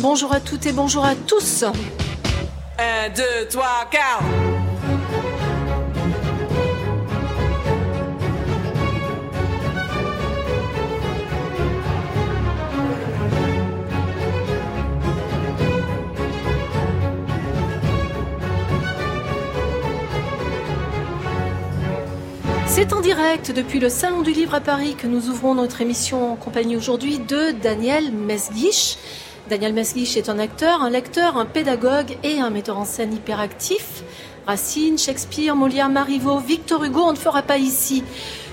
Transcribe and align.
bonjour 0.00 0.32
à 0.32 0.40
toutes 0.40 0.66
et 0.66 0.72
bonjour 0.72 1.04
à 1.04 1.14
tous. 1.14 1.64
1, 1.64 3.08
2, 3.14 3.22
3, 3.50 3.66
4. 3.90 4.02
C'est 22.66 22.92
en 22.92 23.00
direct 23.00 23.52
depuis 23.52 23.80
le 23.80 23.88
Salon 23.88 24.20
du 24.20 24.32
Livre 24.32 24.54
à 24.54 24.60
Paris 24.60 24.96
que 24.96 25.06
nous 25.06 25.30
ouvrons 25.30 25.54
notre 25.54 25.80
émission 25.80 26.32
en 26.32 26.36
compagnie 26.36 26.76
aujourd'hui 26.76 27.18
de 27.18 27.52
Daniel 27.52 28.12
Mesguich. 28.12 28.98
Daniel 29.48 29.74
Mesguich 29.74 30.16
est 30.16 30.28
un 30.28 30.40
acteur, 30.40 30.82
un 30.82 30.90
lecteur, 30.90 31.36
un 31.36 31.44
pédagogue 31.46 32.18
et 32.24 32.40
un 32.40 32.50
metteur 32.50 32.78
en 32.78 32.84
scène 32.84 33.14
hyperactif. 33.14 34.02
Racine, 34.44 34.98
Shakespeare, 34.98 35.54
Molière, 35.54 35.88
Marivaux, 35.88 36.38
Victor 36.38 36.82
Hugo, 36.82 37.00
on 37.00 37.12
ne 37.12 37.16
fera 37.16 37.42
pas 37.42 37.58
ici 37.58 38.02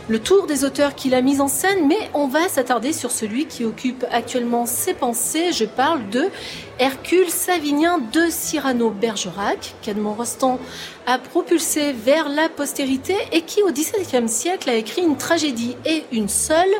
le 0.09 0.19
tour 0.19 0.47
des 0.47 0.65
auteurs 0.65 0.95
qu'il 0.95 1.15
a 1.15 1.21
mis 1.21 1.39
en 1.39 1.47
scène, 1.47 1.87
mais 1.87 2.09
on 2.13 2.27
va 2.27 2.49
s'attarder 2.49 2.91
sur 2.91 3.09
celui 3.09 3.45
qui 3.45 3.63
occupe 3.63 4.05
actuellement 4.11 4.65
ses 4.65 4.93
pensées. 4.93 5.53
Je 5.53 5.63
parle 5.63 6.09
de 6.09 6.29
Hercule 6.77 7.29
Savinien 7.29 7.99
de 8.11 8.25
Cyrano-Bergerac, 8.29 9.75
qu'Edmond 9.81 10.13
Rostand 10.13 10.59
a 11.07 11.17
propulsé 11.19 11.93
vers 11.93 12.27
la 12.27 12.49
postérité 12.49 13.15
et 13.31 13.41
qui, 13.41 13.63
au 13.63 13.71
XVIIe 13.71 14.27
siècle, 14.27 14.69
a 14.69 14.75
écrit 14.75 15.03
une 15.03 15.17
tragédie 15.17 15.77
et 15.85 16.03
une 16.11 16.29
seule, 16.29 16.73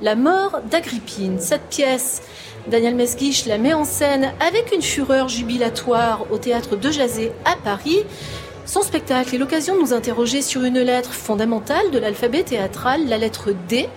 La 0.00 0.16
mort 0.16 0.62
d'Agrippine. 0.70 1.38
Cette 1.38 1.68
pièce, 1.68 2.22
Daniel 2.66 2.94
Mesguich 2.94 3.46
la 3.46 3.58
met 3.58 3.74
en 3.74 3.84
scène 3.84 4.32
avec 4.40 4.74
une 4.74 4.82
fureur 4.82 5.28
jubilatoire 5.28 6.26
au 6.30 6.38
théâtre 6.38 6.76
de 6.76 6.90
Jazé 6.90 7.32
à 7.44 7.56
Paris. 7.56 8.00
Son 8.66 8.82
spectacle 8.82 9.34
est 9.34 9.38
l'occasion 9.38 9.74
de 9.74 9.80
nous 9.80 9.92
interroger 9.92 10.42
sur 10.42 10.62
une 10.62 10.78
lettre 10.78 11.12
fondamentale 11.12 11.90
de 11.90 11.98
l'alphabet 11.98 12.42
théâtral, 12.42 13.08
la 13.08 13.18
lettre 13.18 13.50
D. 13.68 13.88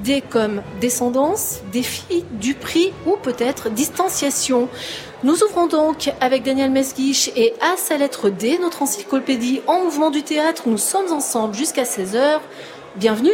D 0.00 0.22
comme 0.28 0.62
descendance, 0.80 1.60
défi, 1.72 2.24
du 2.32 2.54
prix 2.54 2.92
ou 3.06 3.16
peut-être 3.22 3.70
distanciation. 3.70 4.68
Nous 5.22 5.42
ouvrons 5.44 5.66
donc 5.66 6.12
avec 6.20 6.42
Daniel 6.42 6.70
Mesguich 6.70 7.30
et 7.36 7.54
à 7.60 7.76
sa 7.76 7.96
lettre 7.96 8.28
D, 8.28 8.58
notre 8.60 8.82
encyclopédie 8.82 9.60
en 9.66 9.84
mouvement 9.84 10.10
du 10.10 10.22
théâtre. 10.22 10.64
Nous 10.66 10.78
sommes 10.78 11.12
ensemble 11.12 11.54
jusqu'à 11.54 11.84
16h. 11.84 12.40
Bienvenue 12.96 13.32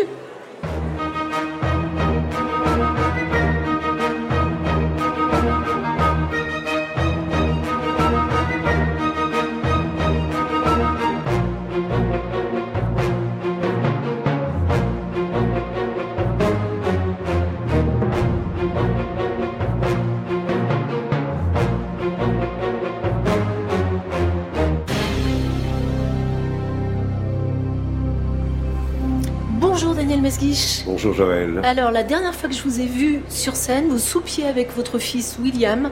Bonjour 30.86 31.12
Joël. 31.12 31.61
Alors 31.64 31.91
la 31.91 32.05
dernière 32.05 32.36
fois 32.36 32.48
que 32.48 32.55
je 32.55 32.63
vous 32.63 32.80
ai 32.80 32.86
vu 32.86 33.20
sur 33.29 33.57
scène, 33.57 33.89
vous 33.89 33.98
soupiez 33.98 34.46
avec 34.46 34.70
votre 34.77 35.01
fils 35.01 35.36
William. 35.42 35.91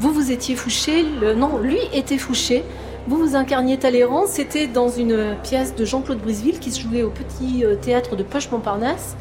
Vous 0.00 0.12
vous 0.12 0.32
étiez 0.32 0.56
fouché, 0.56 1.04
le, 1.20 1.34
non, 1.34 1.58
lui 1.58 1.78
était 1.92 2.16
fouché. 2.16 2.64
Vous 3.06 3.18
vous 3.18 3.36
incarniez 3.36 3.76
Talleyrand, 3.76 4.26
c'était 4.26 4.66
dans 4.66 4.88
une 4.88 5.36
pièce 5.42 5.74
de 5.74 5.84
Jean-Claude 5.84 6.18
Briseville 6.18 6.58
qui 6.58 6.72
se 6.72 6.80
jouait 6.80 7.02
au 7.02 7.10
petit 7.10 7.64
euh, 7.64 7.76
théâtre 7.76 8.16
de 8.16 8.22
Poche-Montparnasse. 8.22 9.14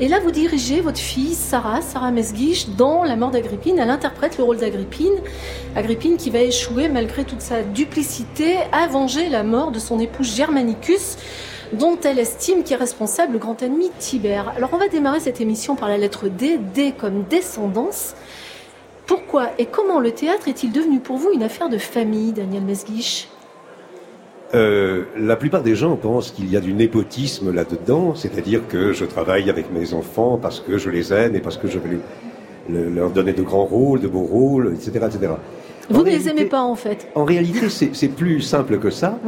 Et 0.00 0.08
là, 0.08 0.20
vous 0.20 0.30
dirigez 0.30 0.80
votre 0.80 0.98
fille, 0.98 1.34
Sarah, 1.34 1.82
Sarah 1.82 2.10
Mesguich, 2.10 2.76
dans 2.76 3.04
La 3.04 3.14
mort 3.14 3.30
d'Agrippine. 3.30 3.78
Elle 3.78 3.90
interprète 3.90 4.38
le 4.38 4.44
rôle 4.44 4.56
d'Agrippine. 4.56 5.12
Agrippine 5.76 6.16
qui 6.16 6.30
va 6.30 6.40
échouer, 6.40 6.88
malgré 6.88 7.24
toute 7.24 7.42
sa 7.42 7.62
duplicité, 7.62 8.56
à 8.72 8.88
venger 8.88 9.28
la 9.28 9.44
mort 9.44 9.70
de 9.70 9.78
son 9.78 10.00
époux 10.00 10.24
Germanicus 10.24 11.16
dont 11.72 11.98
elle 12.04 12.18
estime 12.18 12.62
qu'il 12.62 12.74
est 12.74 12.78
responsable 12.78 13.34
le 13.34 13.38
grand 13.38 13.62
ennemi 13.62 13.90
Tibère. 13.98 14.52
Alors 14.56 14.70
on 14.72 14.78
va 14.78 14.88
démarrer 14.88 15.20
cette 15.20 15.40
émission 15.40 15.76
par 15.76 15.88
la 15.88 15.98
lettre 15.98 16.28
D, 16.28 16.58
D 16.74 16.92
comme 16.96 17.24
descendance. 17.28 18.14
Pourquoi 19.06 19.50
et 19.58 19.66
comment 19.66 20.00
le 20.00 20.12
théâtre 20.12 20.48
est-il 20.48 20.72
devenu 20.72 21.00
pour 21.00 21.16
vous 21.16 21.30
une 21.32 21.42
affaire 21.42 21.68
de 21.68 21.78
famille, 21.78 22.32
Daniel 22.32 22.62
Mesguich? 22.62 23.28
Euh, 24.54 25.04
la 25.16 25.36
plupart 25.36 25.62
des 25.62 25.74
gens 25.74 25.96
pensent 25.96 26.30
qu'il 26.30 26.50
y 26.50 26.56
a 26.56 26.60
du 26.60 26.72
népotisme 26.72 27.52
là-dedans, 27.52 28.14
c'est-à-dire 28.14 28.66
que 28.66 28.92
je 28.92 29.04
travaille 29.04 29.50
avec 29.50 29.70
mes 29.70 29.92
enfants 29.92 30.38
parce 30.40 30.60
que 30.60 30.78
je 30.78 30.88
les 30.88 31.12
aime 31.12 31.36
et 31.36 31.40
parce 31.40 31.58
que 31.58 31.68
je 31.68 31.78
veux 31.78 32.00
leur 32.70 33.10
donner 33.10 33.32
de 33.34 33.42
grands 33.42 33.64
rôles, 33.64 34.00
de 34.00 34.08
beaux 34.08 34.24
rôles, 34.24 34.74
etc. 34.74 35.06
etc. 35.06 35.32
Vous 35.90 36.02
ne 36.02 36.10
les 36.10 36.28
aimez 36.28 36.44
pas 36.44 36.60
en 36.60 36.74
fait 36.74 37.08
En 37.14 37.24
réalité, 37.24 37.68
c'est 37.68 38.08
plus 38.08 38.40
simple 38.40 38.78
que 38.78 38.90
ça. 38.90 39.18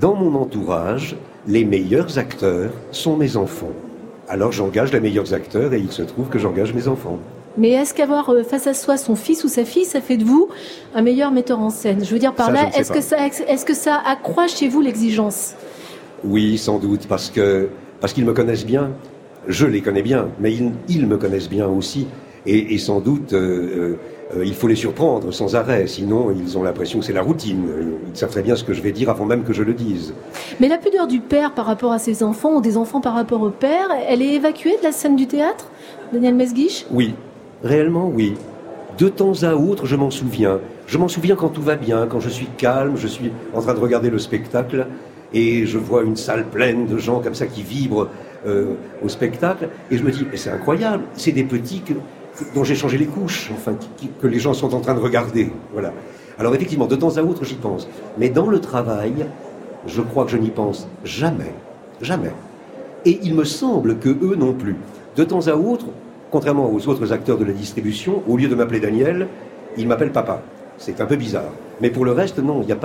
Dans 0.00 0.14
mon 0.14 0.34
entourage, 0.34 1.16
les 1.46 1.64
meilleurs 1.64 2.18
acteurs 2.18 2.70
sont 2.90 3.16
mes 3.16 3.36
enfants. 3.36 3.72
Alors 4.28 4.50
j'engage 4.50 4.92
les 4.92 5.00
meilleurs 5.00 5.34
acteurs 5.34 5.72
et 5.72 5.78
il 5.78 5.92
se 5.92 6.02
trouve 6.02 6.28
que 6.28 6.38
j'engage 6.38 6.74
mes 6.74 6.88
enfants. 6.88 7.18
Mais 7.56 7.70
est-ce 7.70 7.94
qu'avoir 7.94 8.28
euh, 8.30 8.42
face 8.42 8.66
à 8.66 8.74
soi 8.74 8.96
son 8.96 9.14
fils 9.14 9.44
ou 9.44 9.48
sa 9.48 9.64
fille, 9.64 9.84
ça 9.84 10.00
fait 10.00 10.16
de 10.16 10.24
vous 10.24 10.48
un 10.94 11.02
meilleur 11.02 11.30
metteur 11.30 11.60
en 11.60 11.70
scène? 11.70 12.04
Je 12.04 12.10
veux 12.10 12.18
dire 12.18 12.34
par 12.34 12.50
là, 12.50 12.70
est-ce 12.76 12.90
que, 12.90 13.00
ça, 13.00 13.16
est-ce 13.26 13.64
que 13.64 13.74
ça 13.74 14.02
accroît 14.04 14.48
chez 14.48 14.66
vous 14.66 14.80
l'exigence? 14.80 15.54
Oui, 16.24 16.58
sans 16.58 16.80
doute, 16.80 17.06
parce 17.06 17.30
que 17.30 17.68
parce 18.00 18.12
qu'ils 18.12 18.24
me 18.24 18.32
connaissent 18.32 18.66
bien. 18.66 18.90
Je 19.46 19.66
les 19.66 19.82
connais 19.82 20.02
bien, 20.02 20.28
mais 20.40 20.54
ils, 20.88 21.06
me 21.06 21.16
connaissent 21.18 21.50
bien 21.50 21.68
aussi. 21.68 22.06
Et, 22.46 22.76
sans 22.78 23.00
doute, 23.00 23.32
euh, 23.34 23.96
euh, 24.36 24.44
il 24.44 24.54
faut 24.54 24.68
les 24.68 24.74
surprendre 24.74 25.32
sans 25.32 25.54
arrêt, 25.54 25.86
sinon 25.86 26.30
ils 26.30 26.56
ont 26.56 26.62
l'impression 26.62 27.00
que 27.00 27.04
c'est 27.04 27.12
la 27.12 27.22
routine. 27.22 27.68
Ils 28.08 28.16
savent 28.16 28.30
très 28.30 28.42
bien 28.42 28.56
ce 28.56 28.64
que 28.64 28.72
je 28.72 28.80
vais 28.80 28.92
dire 28.92 29.10
avant 29.10 29.26
même 29.26 29.44
que 29.44 29.52
je 29.52 29.62
le 29.62 29.74
dise. 29.74 30.14
Mais 30.60 30.68
la 30.68 30.78
pudeur 30.78 31.06
du 31.06 31.20
père 31.20 31.52
par 31.52 31.66
rapport 31.66 31.92
à 31.92 31.98
ses 31.98 32.22
enfants 32.22 32.56
ou 32.56 32.60
des 32.60 32.76
enfants 32.76 33.00
par 33.00 33.14
rapport 33.14 33.42
au 33.42 33.50
père, 33.50 33.88
elle 34.08 34.22
est 34.22 34.34
évacuée 34.34 34.76
de 34.78 34.82
la 34.82 34.92
scène 34.92 35.16
du 35.16 35.26
théâtre, 35.26 35.68
Daniel 36.12 36.34
Mesguich? 36.34 36.86
Oui, 36.90 37.14
réellement 37.62 38.08
oui. 38.08 38.34
De 38.98 39.08
temps 39.08 39.42
à 39.42 39.54
autre, 39.54 39.86
je 39.86 39.96
m'en 39.96 40.10
souviens. 40.10 40.60
Je 40.86 40.98
m'en 40.98 41.08
souviens 41.08 41.34
quand 41.34 41.48
tout 41.48 41.62
va 41.62 41.76
bien, 41.76 42.06
quand 42.06 42.20
je 42.20 42.28
suis 42.28 42.46
calme, 42.56 42.96
je 42.96 43.08
suis 43.08 43.32
en 43.54 43.60
train 43.60 43.74
de 43.74 43.80
regarder 43.80 44.10
le 44.10 44.18
spectacle 44.18 44.86
et 45.32 45.66
je 45.66 45.78
vois 45.78 46.02
une 46.02 46.16
salle 46.16 46.44
pleine 46.44 46.86
de 46.86 46.96
gens 46.96 47.20
comme 47.20 47.34
ça 47.34 47.46
qui 47.46 47.62
vibrent 47.62 48.08
euh, 48.46 48.74
au 49.02 49.08
spectacle 49.08 49.68
et 49.90 49.96
je 49.96 50.02
me 50.04 50.10
dis, 50.10 50.24
c'est 50.34 50.50
incroyable, 50.50 51.04
c'est 51.14 51.32
des 51.32 51.44
petits 51.44 51.80
que 51.80 51.94
dont 52.54 52.64
j'ai 52.64 52.74
changé 52.74 52.98
les 52.98 53.06
couches, 53.06 53.50
enfin, 53.52 53.74
que 54.20 54.26
les 54.26 54.38
gens 54.38 54.54
sont 54.54 54.74
en 54.74 54.80
train 54.80 54.94
de 54.94 55.00
regarder. 55.00 55.50
Voilà. 55.72 55.92
Alors 56.38 56.54
effectivement, 56.54 56.86
de 56.86 56.96
temps 56.96 57.16
à 57.16 57.22
autre, 57.22 57.44
j'y 57.44 57.54
pense. 57.54 57.88
Mais 58.18 58.28
dans 58.28 58.48
le 58.48 58.60
travail, 58.60 59.26
je 59.86 60.02
crois 60.02 60.24
que 60.24 60.30
je 60.30 60.36
n'y 60.36 60.50
pense 60.50 60.88
jamais. 61.04 61.52
Jamais. 62.00 62.32
Et 63.04 63.20
il 63.22 63.34
me 63.34 63.44
semble 63.44 63.98
que 63.98 64.08
eux 64.08 64.34
non 64.36 64.52
plus. 64.52 64.76
De 65.16 65.24
temps 65.24 65.46
à 65.46 65.54
autre, 65.54 65.86
contrairement 66.30 66.72
aux 66.72 66.88
autres 66.88 67.12
acteurs 67.12 67.38
de 67.38 67.44
la 67.44 67.52
distribution, 67.52 68.22
au 68.28 68.36
lieu 68.36 68.48
de 68.48 68.54
m'appeler 68.54 68.80
Daniel, 68.80 69.28
ils 69.76 69.86
m'appellent 69.86 70.12
papa. 70.12 70.42
C'est 70.78 71.00
un 71.00 71.06
peu 71.06 71.16
bizarre. 71.16 71.52
Mais 71.80 71.90
pour 71.90 72.04
le 72.04 72.12
reste, 72.12 72.38
non, 72.38 72.62
il 72.62 72.66
n'y 72.66 72.72
a 72.72 72.76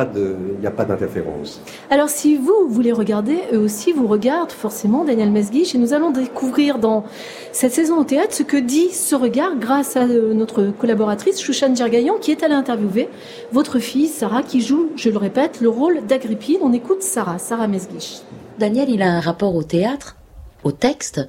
pas 0.71 0.85
d'interférence. 0.85 1.61
Alors, 1.89 2.09
si 2.09 2.37
vous, 2.37 2.67
vous 2.67 2.81
les 2.81 2.91
regardez, 2.91 3.37
eux 3.53 3.59
aussi 3.59 3.91
vous 3.91 4.07
regardent 4.07 4.51
forcément, 4.51 5.05
Daniel 5.05 5.31
Mesguich, 5.31 5.75
et 5.75 5.77
nous 5.77 5.93
allons 5.93 6.11
découvrir 6.11 6.79
dans 6.79 7.03
cette 7.51 7.71
saison 7.71 7.99
au 7.99 8.03
théâtre 8.03 8.33
ce 8.33 8.43
que 8.43 8.57
dit 8.57 8.89
ce 8.89 9.15
regard 9.15 9.57
grâce 9.59 9.95
à 9.95 10.03
euh, 10.03 10.33
notre 10.33 10.71
collaboratrice, 10.71 11.41
Chouchane 11.41 11.75
Djergayan, 11.75 12.15
qui 12.19 12.31
est 12.31 12.43
allée 12.43 12.55
interviewer 12.55 13.09
votre 13.51 13.79
fille, 13.79 14.07
Sarah, 14.07 14.43
qui 14.43 14.61
joue, 14.61 14.89
je 14.95 15.09
le 15.09 15.17
répète, 15.17 15.61
le 15.61 15.69
rôle 15.69 16.05
d'Agrippine. 16.07 16.57
On 16.61 16.73
écoute 16.73 17.03
Sarah, 17.03 17.37
Sarah 17.37 17.67
Mesguich. 17.67 18.21
Daniel, 18.57 18.89
il 18.89 19.01
a 19.01 19.11
un 19.11 19.19
rapport 19.19 19.55
au 19.55 19.63
théâtre, 19.63 20.15
au 20.63 20.71
texte, 20.71 21.21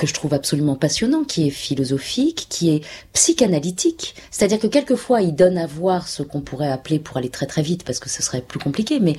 que 0.00 0.06
je 0.06 0.14
trouve 0.14 0.32
absolument 0.32 0.76
passionnant, 0.76 1.24
qui 1.24 1.46
est 1.46 1.50
philosophique, 1.50 2.46
qui 2.48 2.70
est 2.70 2.82
psychanalytique. 3.12 4.14
C'est-à-dire 4.30 4.58
que 4.58 4.66
quelquefois, 4.66 5.20
il 5.20 5.34
donne 5.34 5.58
à 5.58 5.66
voir 5.66 6.08
ce 6.08 6.22
qu'on 6.22 6.40
pourrait 6.40 6.70
appeler, 6.70 6.98
pour 6.98 7.18
aller 7.18 7.28
très 7.28 7.44
très 7.44 7.60
vite, 7.60 7.84
parce 7.84 7.98
que 7.98 8.08
ce 8.08 8.22
serait 8.22 8.40
plus 8.40 8.58
compliqué, 8.58 8.98
mais 8.98 9.16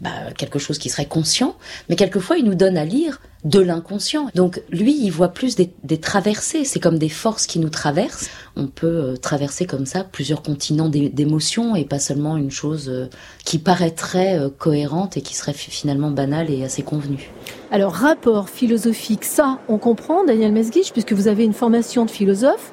bah, 0.00 0.10
quelque 0.36 0.58
chose 0.58 0.78
qui 0.78 0.90
serait 0.90 1.06
conscient. 1.06 1.56
Mais 1.88 1.94
quelquefois, 1.94 2.36
il 2.36 2.44
nous 2.46 2.56
donne 2.56 2.76
à 2.76 2.84
lire 2.84 3.20
de 3.44 3.60
l'inconscient. 3.60 4.28
Donc 4.34 4.62
lui, 4.70 4.96
il 4.98 5.10
voit 5.10 5.28
plus 5.28 5.54
des, 5.54 5.70
des 5.84 5.98
traversées. 5.98 6.64
C'est 6.64 6.80
comme 6.80 6.98
des 6.98 7.08
forces 7.08 7.46
qui 7.46 7.58
nous 7.58 7.68
traversent. 7.68 8.30
On 8.56 8.66
peut 8.66 8.86
euh, 8.86 9.16
traverser 9.16 9.66
comme 9.66 9.86
ça 9.86 10.02
plusieurs 10.04 10.42
continents 10.42 10.88
d'émotions 10.88 11.76
et 11.76 11.84
pas 11.84 11.98
seulement 11.98 12.36
une 12.36 12.50
chose 12.50 12.88
euh, 12.88 13.06
qui 13.44 13.58
paraîtrait 13.58 14.38
euh, 14.38 14.48
cohérente 14.48 15.16
et 15.16 15.20
qui 15.20 15.34
serait 15.34 15.52
finalement 15.52 16.10
banale 16.10 16.50
et 16.50 16.64
assez 16.64 16.82
convenue. 16.82 17.30
Alors, 17.70 17.92
rapport 17.92 18.48
philosophique, 18.48 19.24
ça, 19.24 19.58
on 19.68 19.78
comprend, 19.78 20.24
Daniel 20.24 20.52
Mesguich, 20.52 20.92
puisque 20.92 21.12
vous 21.12 21.28
avez 21.28 21.44
une 21.44 21.52
formation 21.52 22.04
de 22.04 22.10
philosophe. 22.10 22.72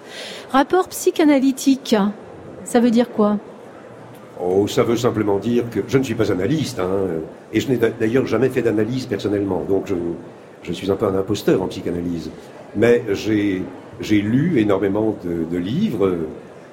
Rapport 0.51 0.87
psychanalytique, 0.87 1.95
Ça 2.63 2.79
veut 2.79 2.91
dire 2.91 3.09
quoi? 3.09 3.37
Oh, 4.43 4.67
ça 4.67 4.83
veut 4.83 4.97
simplement 4.97 5.37
dire 5.37 5.69
que 5.69 5.81
je 5.87 5.97
ne 5.97 6.03
suis 6.03 6.15
pas 6.15 6.31
analyste, 6.31 6.79
hein, 6.79 6.89
et 7.53 7.59
je 7.59 7.69
n'ai 7.69 7.77
d'ailleurs 7.77 8.25
jamais 8.25 8.49
fait 8.49 8.61
d'analyse 8.61 9.05
personnellement, 9.05 9.63
donc 9.67 9.85
je, 9.87 9.93
je, 10.63 10.73
suis 10.73 10.91
un 10.91 10.95
peu 10.95 11.05
un 11.05 11.15
imposteur 11.15 11.61
en 11.61 11.67
psychanalyse. 11.67 12.29
Mais 12.75 13.03
j'ai, 13.13 13.63
lu 14.21 14.59
énormément 14.59 15.15
de, 15.23 15.57
livres 15.57 16.15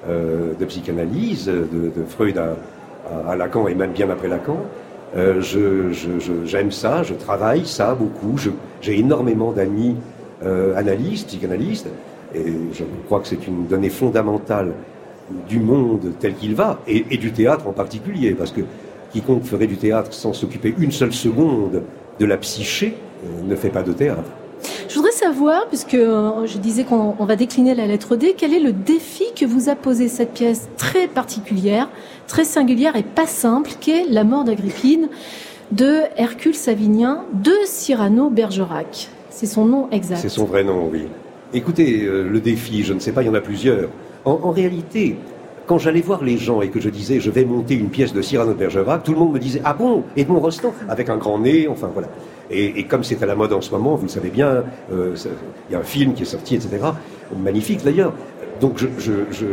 euh, 0.07 0.53
de 0.59 0.65
psychanalyse, 0.65 1.47
de, 1.47 2.03
Freud 2.07 2.37
à, 2.37 3.35
Lacan 3.35 3.67
et 3.67 3.75
même 3.75 3.91
bien 3.91 4.09
après 4.09 4.27
Lacan. 4.27 4.59
Euh, 5.17 5.41
j'aime 6.45 6.71
ça, 6.71 7.03
je 7.03 7.13
travaille 7.13 7.65
ça 7.65 7.95
beaucoup. 7.95 8.35
j'ai 8.81 8.99
énormément 8.99 9.51
d'amis 9.51 9.95
euh, 10.45 10.75
analystes, 10.75 11.27
psychanalystes, 11.27 11.87
et 12.33 12.45
je 12.73 12.83
crois 13.07 13.19
que 13.19 13.27
c'est 13.27 13.47
une 13.47 13.65
donnée 13.65 13.89
fondamentale 13.89 14.73
du 15.47 15.59
monde 15.59 16.13
tel 16.19 16.35
qu'il 16.35 16.55
va, 16.55 16.79
et, 16.87 17.17
du 17.17 17.31
théâtre 17.31 17.67
en 17.67 17.73
particulier, 17.73 18.31
parce 18.31 18.51
que 18.51 18.61
quiconque 19.11 19.43
ferait 19.43 19.67
du 19.67 19.77
théâtre 19.77 20.13
sans 20.13 20.33
s'occuper 20.33 20.73
une 20.77 20.91
seule 20.91 21.13
seconde 21.13 21.81
de 22.19 22.25
la 22.25 22.37
psyché 22.37 22.95
euh, 23.23 23.47
ne 23.47 23.55
fait 23.55 23.69
pas 23.69 23.83
de 23.83 23.93
théâtre. 23.93 24.29
Je 24.89 24.95
voudrais 24.95 25.11
savoir, 25.11 25.67
puisque 25.67 25.93
euh, 25.93 26.45
je 26.45 26.57
disais 26.57 26.83
qu'on 26.83 27.11
va 27.13 27.35
décliner 27.35 27.75
la 27.75 27.85
lettre 27.85 28.15
D, 28.15 28.35
quel 28.37 28.53
est 28.53 28.59
le 28.59 28.73
défi 28.73 29.23
que 29.35 29.45
vous 29.45 29.69
a 29.69 29.75
posé 29.75 30.07
cette 30.07 30.33
pièce 30.33 30.67
très 30.77 31.07
particulière, 31.07 31.89
très 32.27 32.43
singulière 32.43 32.95
et 32.95 33.03
pas 33.03 33.27
simple, 33.27 33.71
qu'est 33.79 34.05
La 34.09 34.23
mort 34.23 34.43
d'Agrippine 34.43 35.09
de 35.71 36.01
Hercule 36.17 36.55
Savinien 36.55 37.25
de 37.33 37.53
Cyrano 37.65 38.29
Bergerac. 38.29 39.09
C'est 39.29 39.45
son 39.45 39.65
nom 39.65 39.87
exact. 39.91 40.17
C'est 40.17 40.29
son 40.29 40.45
vrai 40.45 40.63
nom, 40.63 40.89
oui. 40.91 41.03
Écoutez, 41.53 42.03
euh, 42.03 42.27
le 42.27 42.39
défi, 42.39 42.83
je 42.83 42.93
ne 42.93 42.99
sais 42.99 43.11
pas, 43.11 43.21
il 43.21 43.27
y 43.27 43.29
en 43.29 43.35
a 43.35 43.41
plusieurs. 43.41 43.89
En, 44.25 44.51
réalité, 44.51 45.15
quand 45.69 45.77
j'allais 45.77 46.01
voir 46.01 46.23
les 46.23 46.39
gens 46.39 46.63
et 46.63 46.69
que 46.69 46.79
je 46.79 46.89
disais 46.89 47.19
je 47.19 47.29
vais 47.29 47.45
monter 47.45 47.75
une 47.75 47.89
pièce 47.89 48.11
de 48.11 48.23
Cyrano 48.23 48.53
de 48.53 48.57
Bergerac, 48.57 49.03
tout 49.03 49.11
le 49.11 49.19
monde 49.19 49.33
me 49.33 49.37
disait 49.37 49.61
ah 49.63 49.75
bon 49.75 50.03
Edmond 50.17 50.39
Rostand 50.39 50.73
avec 50.89 51.09
un 51.09 51.17
grand 51.17 51.37
nez, 51.37 51.67
enfin 51.67 51.91
voilà. 51.93 52.07
Et, 52.49 52.85
comme 52.85 53.03
c'est 53.03 53.21
à 53.21 53.27
la 53.27 53.35
mode 53.35 53.53
en 53.53 53.61
ce 53.61 53.69
moment, 53.69 53.93
vous 53.93 54.07
le 54.07 54.09
savez 54.09 54.31
bien, 54.31 54.63
euh, 54.91 55.15
il 55.69 55.73
y 55.73 55.75
a 55.75 55.79
un 55.79 55.83
film 55.83 56.15
qui 56.15 56.23
est 56.23 56.25
sorti, 56.25 56.55
etc. 56.55 56.77
Magnifique 57.37 57.83
d'ailleurs. 57.83 58.13
Donc 58.59 58.83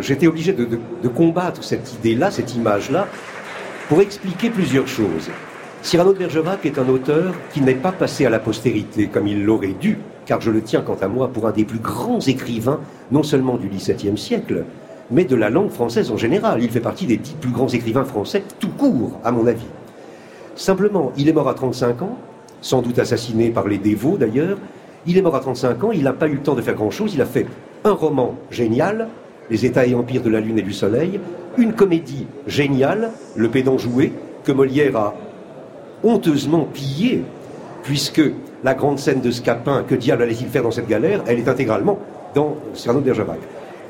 j'étais 0.00 0.26
obligé 0.26 0.54
de, 0.54 0.66
de 0.66 1.08
combattre 1.08 1.62
cette 1.62 1.92
idée-là, 1.92 2.30
cette 2.30 2.56
image-là, 2.56 3.08
pour 3.90 4.00
expliquer 4.00 4.48
plusieurs 4.48 4.88
choses. 4.88 5.28
Cyrano 5.82 6.14
de 6.14 6.18
Bergerac 6.18 6.64
est 6.64 6.78
un 6.78 6.88
auteur 6.88 7.34
qui 7.52 7.60
n'est 7.60 7.74
pas 7.74 7.92
passé 7.92 8.24
à 8.24 8.30
la 8.30 8.38
postérité 8.38 9.08
comme 9.08 9.26
il 9.26 9.44
l'aurait 9.44 9.76
dû, 9.78 9.98
car 10.24 10.40
je 10.40 10.50
le 10.50 10.62
tiens 10.62 10.80
quant 10.80 10.96
à 11.02 11.08
moi 11.08 11.28
pour 11.28 11.46
un 11.46 11.52
des 11.52 11.66
plus 11.66 11.78
grands 11.78 12.20
écrivains, 12.20 12.80
non 13.10 13.22
seulement 13.22 13.58
du 13.58 13.68
XVIIe 13.68 14.16
siècle, 14.16 14.64
mais 15.10 15.24
de 15.24 15.36
la 15.36 15.50
langue 15.50 15.70
française 15.70 16.10
en 16.10 16.16
général. 16.16 16.62
Il 16.62 16.70
fait 16.70 16.80
partie 16.80 17.06
des 17.06 17.16
dix 17.16 17.34
plus 17.34 17.50
grands 17.50 17.68
écrivains 17.68 18.04
français 18.04 18.42
tout 18.58 18.70
court, 18.70 19.20
à 19.24 19.32
mon 19.32 19.46
avis. 19.46 19.66
Simplement, 20.56 21.12
il 21.16 21.28
est 21.28 21.32
mort 21.32 21.48
à 21.48 21.54
35 21.54 22.02
ans, 22.02 22.16
sans 22.60 22.82
doute 22.82 22.98
assassiné 22.98 23.50
par 23.50 23.68
les 23.68 23.78
dévots 23.78 24.16
d'ailleurs. 24.16 24.58
Il 25.06 25.16
est 25.16 25.22
mort 25.22 25.36
à 25.36 25.40
35 25.40 25.84
ans, 25.84 25.92
il 25.92 26.02
n'a 26.02 26.12
pas 26.12 26.26
eu 26.26 26.34
le 26.34 26.42
temps 26.42 26.54
de 26.54 26.62
faire 26.62 26.74
grand-chose. 26.74 27.14
Il 27.14 27.22
a 27.22 27.26
fait 27.26 27.46
un 27.84 27.92
roman 27.92 28.34
génial, 28.50 29.08
Les 29.48 29.64
États 29.64 29.86
et 29.86 29.94
empires 29.94 30.22
de 30.22 30.30
la 30.30 30.40
Lune 30.40 30.58
et 30.58 30.62
du 30.62 30.72
Soleil, 30.72 31.20
une 31.56 31.72
comédie 31.72 32.26
géniale, 32.48 33.12
Le 33.36 33.48
pédant 33.48 33.78
joué, 33.78 34.12
que 34.42 34.50
Molière 34.50 34.96
a 34.96 35.14
honteusement 36.02 36.64
pillé, 36.64 37.22
puisque 37.84 38.22
la 38.64 38.74
grande 38.74 38.98
scène 38.98 39.20
de 39.20 39.30
Scapin, 39.30 39.84
que 39.86 39.94
diable 39.94 40.24
allait-il 40.24 40.48
faire 40.48 40.64
dans 40.64 40.72
cette 40.72 40.88
galère, 40.88 41.22
elle 41.26 41.38
est 41.38 41.48
intégralement 41.48 41.98
dans 42.34 42.56
Cyrano 42.74 43.00
de 43.00 43.04
Bergerac. 43.04 43.38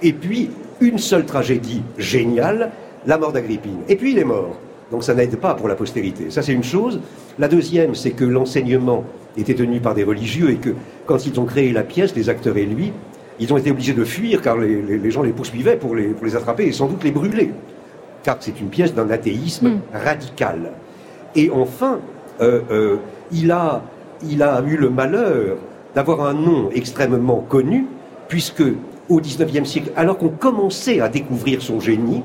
Et 0.02 0.12
puis, 0.12 0.50
une 0.80 0.98
seule 0.98 1.24
tragédie 1.24 1.82
géniale, 1.98 2.70
la 3.06 3.18
mort 3.18 3.32
d'Agrippine. 3.32 3.78
Et 3.88 3.96
puis 3.96 4.12
il 4.12 4.18
est 4.18 4.24
mort. 4.24 4.56
Donc 4.90 5.02
ça 5.02 5.14
n'aide 5.14 5.36
pas 5.36 5.54
pour 5.54 5.68
la 5.68 5.74
postérité. 5.74 6.30
Ça 6.30 6.42
c'est 6.42 6.52
une 6.52 6.64
chose. 6.64 7.00
La 7.38 7.48
deuxième, 7.48 7.94
c'est 7.94 8.12
que 8.12 8.24
l'enseignement 8.24 9.04
était 9.36 9.54
tenu 9.54 9.80
par 9.80 9.94
des 9.94 10.04
religieux 10.04 10.50
et 10.50 10.56
que 10.56 10.70
quand 11.06 11.26
ils 11.26 11.38
ont 11.38 11.44
créé 11.44 11.72
la 11.72 11.82
pièce, 11.82 12.14
les 12.14 12.28
acteurs 12.28 12.56
et 12.56 12.64
lui, 12.64 12.92
ils 13.38 13.52
ont 13.52 13.56
été 13.56 13.70
obligés 13.70 13.92
de 13.92 14.04
fuir 14.04 14.40
car 14.40 14.56
les, 14.56 15.10
gens 15.10 15.22
les 15.22 15.32
poursuivaient 15.32 15.76
pour 15.76 15.94
les, 15.94 16.08
pour 16.08 16.24
les, 16.24 16.36
attraper 16.36 16.66
et 16.66 16.72
sans 16.72 16.86
doute 16.86 17.04
les 17.04 17.10
brûler. 17.10 17.50
Car 18.22 18.36
c'est 18.40 18.58
une 18.60 18.68
pièce 18.68 18.94
d'un 18.94 19.10
athéisme 19.10 19.68
hmm. 19.68 19.80
radical. 19.92 20.72
Et 21.34 21.50
enfin, 21.50 22.00
euh, 22.40 22.60
euh, 22.70 22.96
il, 23.32 23.50
a, 23.50 23.82
il 24.26 24.42
a 24.42 24.62
eu 24.66 24.76
le 24.76 24.88
malheur 24.88 25.58
d'avoir 25.94 26.26
un 26.26 26.34
nom 26.34 26.70
extrêmement 26.74 27.40
connu, 27.40 27.86
puisque 28.28 28.64
au 29.08 29.20
XIXe 29.20 29.68
siècle, 29.68 29.92
alors 29.96 30.18
qu'on 30.18 30.28
commençait 30.28 31.00
à 31.00 31.08
découvrir 31.08 31.62
son 31.62 31.80
génie, 31.80 32.22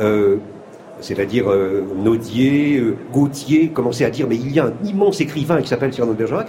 euh, 0.00 0.36
c'est-à-dire 1.00 1.50
euh, 1.50 1.82
Naudier, 1.96 2.78
euh, 2.78 2.96
Gautier, 3.12 3.68
commençaient 3.68 4.04
à 4.04 4.10
dire 4.10 4.26
mais 4.28 4.36
il 4.36 4.52
y 4.52 4.60
a 4.60 4.66
un 4.66 4.72
immense 4.84 5.20
écrivain 5.20 5.60
qui 5.60 5.68
s'appelle 5.68 5.92
Cyrano 5.92 6.12
de 6.12 6.18
Bergerac. 6.18 6.48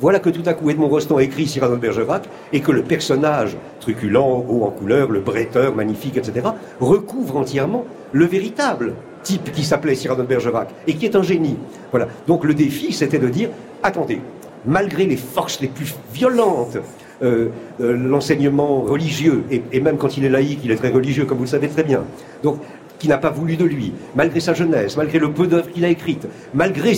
Voilà 0.00 0.18
que 0.18 0.30
tout 0.30 0.42
à 0.46 0.54
coup 0.54 0.68
Edmond 0.68 0.88
Rostand 0.88 1.20
écrit 1.20 1.46
Cyrano 1.46 1.76
de 1.76 1.80
Bergerac 1.80 2.24
et 2.52 2.60
que 2.60 2.72
le 2.72 2.82
personnage 2.82 3.56
truculent, 3.78 4.16
haut 4.16 4.64
en 4.64 4.70
couleur, 4.70 5.10
le 5.10 5.20
bretteur, 5.20 5.76
magnifique, 5.76 6.16
etc., 6.16 6.48
recouvre 6.80 7.36
entièrement 7.36 7.84
le 8.10 8.24
véritable 8.24 8.94
type 9.22 9.52
qui 9.52 9.62
s'appelait 9.62 9.94
Cyrano 9.94 10.22
de 10.22 10.26
Bergerac 10.26 10.70
et 10.88 10.94
qui 10.94 11.06
est 11.06 11.14
un 11.14 11.22
génie. 11.22 11.56
Voilà. 11.92 12.08
Donc 12.26 12.44
le 12.44 12.52
défi, 12.52 12.92
c'était 12.92 13.20
de 13.20 13.28
dire 13.28 13.50
attendez, 13.82 14.20
malgré 14.66 15.06
les 15.06 15.16
forces 15.16 15.60
les 15.60 15.68
plus 15.68 15.94
violentes 16.12 16.78
euh, 17.22 17.48
l'enseignement 17.78 18.82
religieux, 18.82 19.44
et, 19.50 19.80
même 19.80 19.96
quand 19.96 20.16
il 20.16 20.24
est 20.24 20.28
laïque, 20.28 20.60
il 20.64 20.70
est 20.70 20.76
très 20.76 20.90
religieux, 20.90 21.24
comme 21.24 21.38
vous 21.38 21.44
le 21.44 21.50
savez 21.50 21.68
très 21.68 21.84
bien. 21.84 22.04
Donc 22.42 22.58
qui 22.98 23.08
n'a 23.08 23.18
pas 23.18 23.30
voulu 23.30 23.56
de 23.56 23.64
lui, 23.64 23.92
malgré 24.14 24.38
sa 24.38 24.54
jeunesse, 24.54 24.96
malgré 24.96 25.18
le 25.18 25.32
peu 25.32 25.48
d'œuvres 25.48 25.68
qu'il 25.72 25.84
a 25.84 25.88
écrites, 25.88 26.28
malgré, 26.54 26.92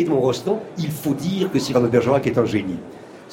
Edmond 0.00 0.20
Rostand, 0.20 0.62
il 0.78 0.90
faut 0.90 1.12
dire 1.12 1.52
que 1.52 1.58
Cyrano 1.58 1.86
Bergerac 1.88 2.26
est 2.26 2.38
un 2.38 2.46
génie. 2.46 2.78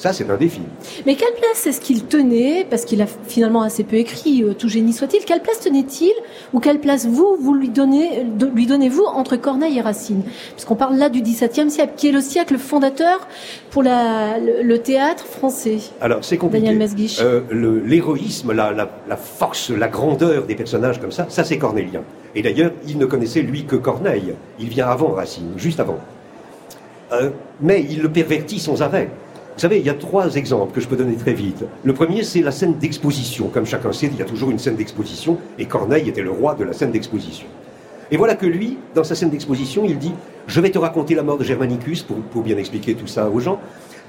Ça, 0.02 0.12
c'est 0.12 0.28
un 0.28 0.36
défi. 0.36 0.62
Mais 1.06 1.14
quelle 1.14 1.32
place 1.34 1.64
est-ce 1.64 1.80
qu'il 1.80 2.06
tenait, 2.06 2.66
parce 2.68 2.84
qu'il 2.84 3.00
a 3.02 3.06
finalement 3.06 3.62
assez 3.62 3.84
peu 3.84 3.94
écrit, 3.94 4.42
euh, 4.42 4.52
tout 4.52 4.68
génie 4.68 4.92
soit-il, 4.92 5.24
quelle 5.24 5.42
place 5.42 5.60
tenait-il, 5.60 6.10
ou 6.52 6.58
quelle 6.58 6.80
place 6.80 7.06
vous, 7.06 7.36
vous 7.38 7.54
lui 7.54 7.68
donnez, 7.68 8.26
lui 8.52 8.66
donnez-vous 8.66 9.04
entre 9.04 9.36
Corneille 9.36 9.78
et 9.78 9.80
Racine? 9.80 10.22
Puisqu'on 10.56 10.74
parle 10.74 10.96
là 10.96 11.08
du 11.08 11.22
XVIIe 11.22 11.70
siècle, 11.70 11.92
qui 11.96 12.08
est 12.08 12.10
le 12.10 12.20
siècle 12.20 12.58
fondateur 12.58 13.28
pour 13.70 13.84
la, 13.84 14.38
le, 14.40 14.78
théâtre 14.78 15.24
français. 15.24 15.78
Alors, 16.00 16.24
c'est 16.24 16.36
compliqué. 16.36 16.66
Daniel 16.66 16.78
Mesguich. 16.80 17.20
Euh, 17.20 17.42
l'héroïsme, 17.86 18.50
la, 18.50 18.72
la, 18.72 19.16
force, 19.16 19.70
la 19.70 19.86
grandeur 19.86 20.46
des 20.46 20.56
personnages 20.56 21.00
comme 21.00 21.12
ça, 21.12 21.26
ça 21.28 21.44
c'est 21.44 21.58
cornélien. 21.58 22.02
Et 22.34 22.42
d'ailleurs, 22.42 22.72
il 22.88 22.98
ne 22.98 23.06
connaissait 23.06 23.42
lui 23.42 23.66
que 23.66 23.76
Corneille. 23.76 24.34
Il 24.58 24.68
vient 24.68 24.88
avant 24.88 25.12
Racine, 25.12 25.52
juste 25.56 25.78
avant. 25.78 25.98
Euh, 27.12 27.30
mais 27.60 27.86
il 27.88 28.02
le 28.02 28.08
pervertit 28.08 28.58
sans 28.58 28.82
arrêt. 28.82 29.08
Vous 29.54 29.60
savez, 29.60 29.78
il 29.78 29.86
y 29.86 29.90
a 29.90 29.94
trois 29.94 30.34
exemples 30.36 30.72
que 30.72 30.80
je 30.80 30.88
peux 30.88 30.96
donner 30.96 31.14
très 31.14 31.34
vite. 31.34 31.64
Le 31.84 31.92
premier, 31.92 32.24
c'est 32.24 32.40
la 32.40 32.50
scène 32.50 32.78
d'exposition. 32.78 33.48
Comme 33.48 33.66
chacun 33.66 33.92
sait, 33.92 34.06
il 34.06 34.16
y 34.16 34.22
a 34.22 34.24
toujours 34.24 34.50
une 34.50 34.58
scène 34.58 34.76
d'exposition, 34.76 35.36
et 35.58 35.66
Corneille 35.66 36.08
était 36.08 36.22
le 36.22 36.30
roi 36.30 36.54
de 36.54 36.64
la 36.64 36.72
scène 36.72 36.90
d'exposition. 36.90 37.46
Et 38.10 38.16
voilà 38.16 38.34
que 38.34 38.46
lui, 38.46 38.78
dans 38.94 39.04
sa 39.04 39.14
scène 39.14 39.28
d'exposition, 39.28 39.84
il 39.84 39.98
dit 39.98 40.12
Je 40.46 40.60
vais 40.62 40.70
te 40.70 40.78
raconter 40.78 41.14
la 41.14 41.22
mort 41.22 41.36
de 41.36 41.44
Germanicus, 41.44 42.02
pour, 42.02 42.42
bien 42.42 42.56
expliquer 42.56 42.94
tout 42.94 43.06
ça 43.06 43.28
aux 43.28 43.40
gens. 43.40 43.60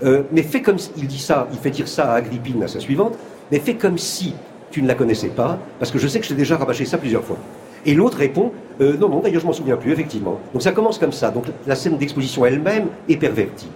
Euh, 0.03 0.23
mais 0.31 0.43
fais 0.43 0.61
comme 0.61 0.77
il 0.97 1.07
dit 1.07 1.19
ça, 1.19 1.47
il 1.51 1.59
fait 1.59 1.69
dire 1.69 1.89
ça 1.89 2.11
à 2.11 2.15
Agrippine, 2.15 2.63
à 2.63 2.67
sa 2.69 2.79
suivante, 2.79 3.17
mais 3.51 3.59
fais 3.59 3.75
comme 3.75 3.97
si 3.97 4.33
tu 4.71 4.81
ne 4.81 4.87
la 4.87 4.95
connaissais 4.95 5.27
pas, 5.27 5.59
parce 5.77 5.91
que 5.91 5.99
je 5.99 6.07
sais 6.07 6.19
que 6.19 6.25
je 6.25 6.29
t'ai 6.29 6.35
déjà 6.35 6.55
rabâché 6.55 6.85
ça 6.85 6.97
plusieurs 6.97 7.23
fois. 7.23 7.37
Et 7.85 7.93
l'autre 7.93 8.17
répond 8.17 8.53
euh, 8.79 8.97
Non, 8.97 9.09
non, 9.09 9.19
d'ailleurs, 9.19 9.41
je 9.41 9.45
m'en 9.45 9.53
souviens 9.53 9.75
plus, 9.75 9.91
effectivement. 9.91 10.39
Donc 10.53 10.61
ça 10.61 10.71
commence 10.71 10.97
comme 10.97 11.11
ça. 11.11 11.31
Donc 11.31 11.45
la 11.67 11.75
scène 11.75 11.97
d'exposition 11.97 12.45
elle-même 12.45 12.87
est 13.09 13.17
pervertie 13.17 13.67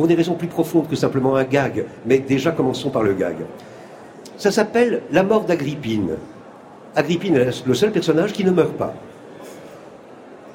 pour 0.00 0.08
des 0.08 0.14
raisons 0.14 0.32
plus 0.32 0.48
profondes 0.48 0.88
que 0.88 0.96
simplement 0.96 1.36
un 1.36 1.44
gag. 1.44 1.84
Mais 2.06 2.20
déjà, 2.20 2.52
commençons 2.52 2.88
par 2.88 3.02
le 3.02 3.12
gag. 3.12 3.36
Ça 4.38 4.50
s'appelle 4.50 5.02
La 5.12 5.22
mort 5.22 5.42
d'Agrippine. 5.42 6.12
Agrippine 6.96 7.36
est 7.36 7.66
le 7.66 7.74
seul 7.74 7.90
personnage 7.92 8.32
qui 8.32 8.42
ne 8.42 8.50
meurt 8.50 8.72
pas. 8.72 8.94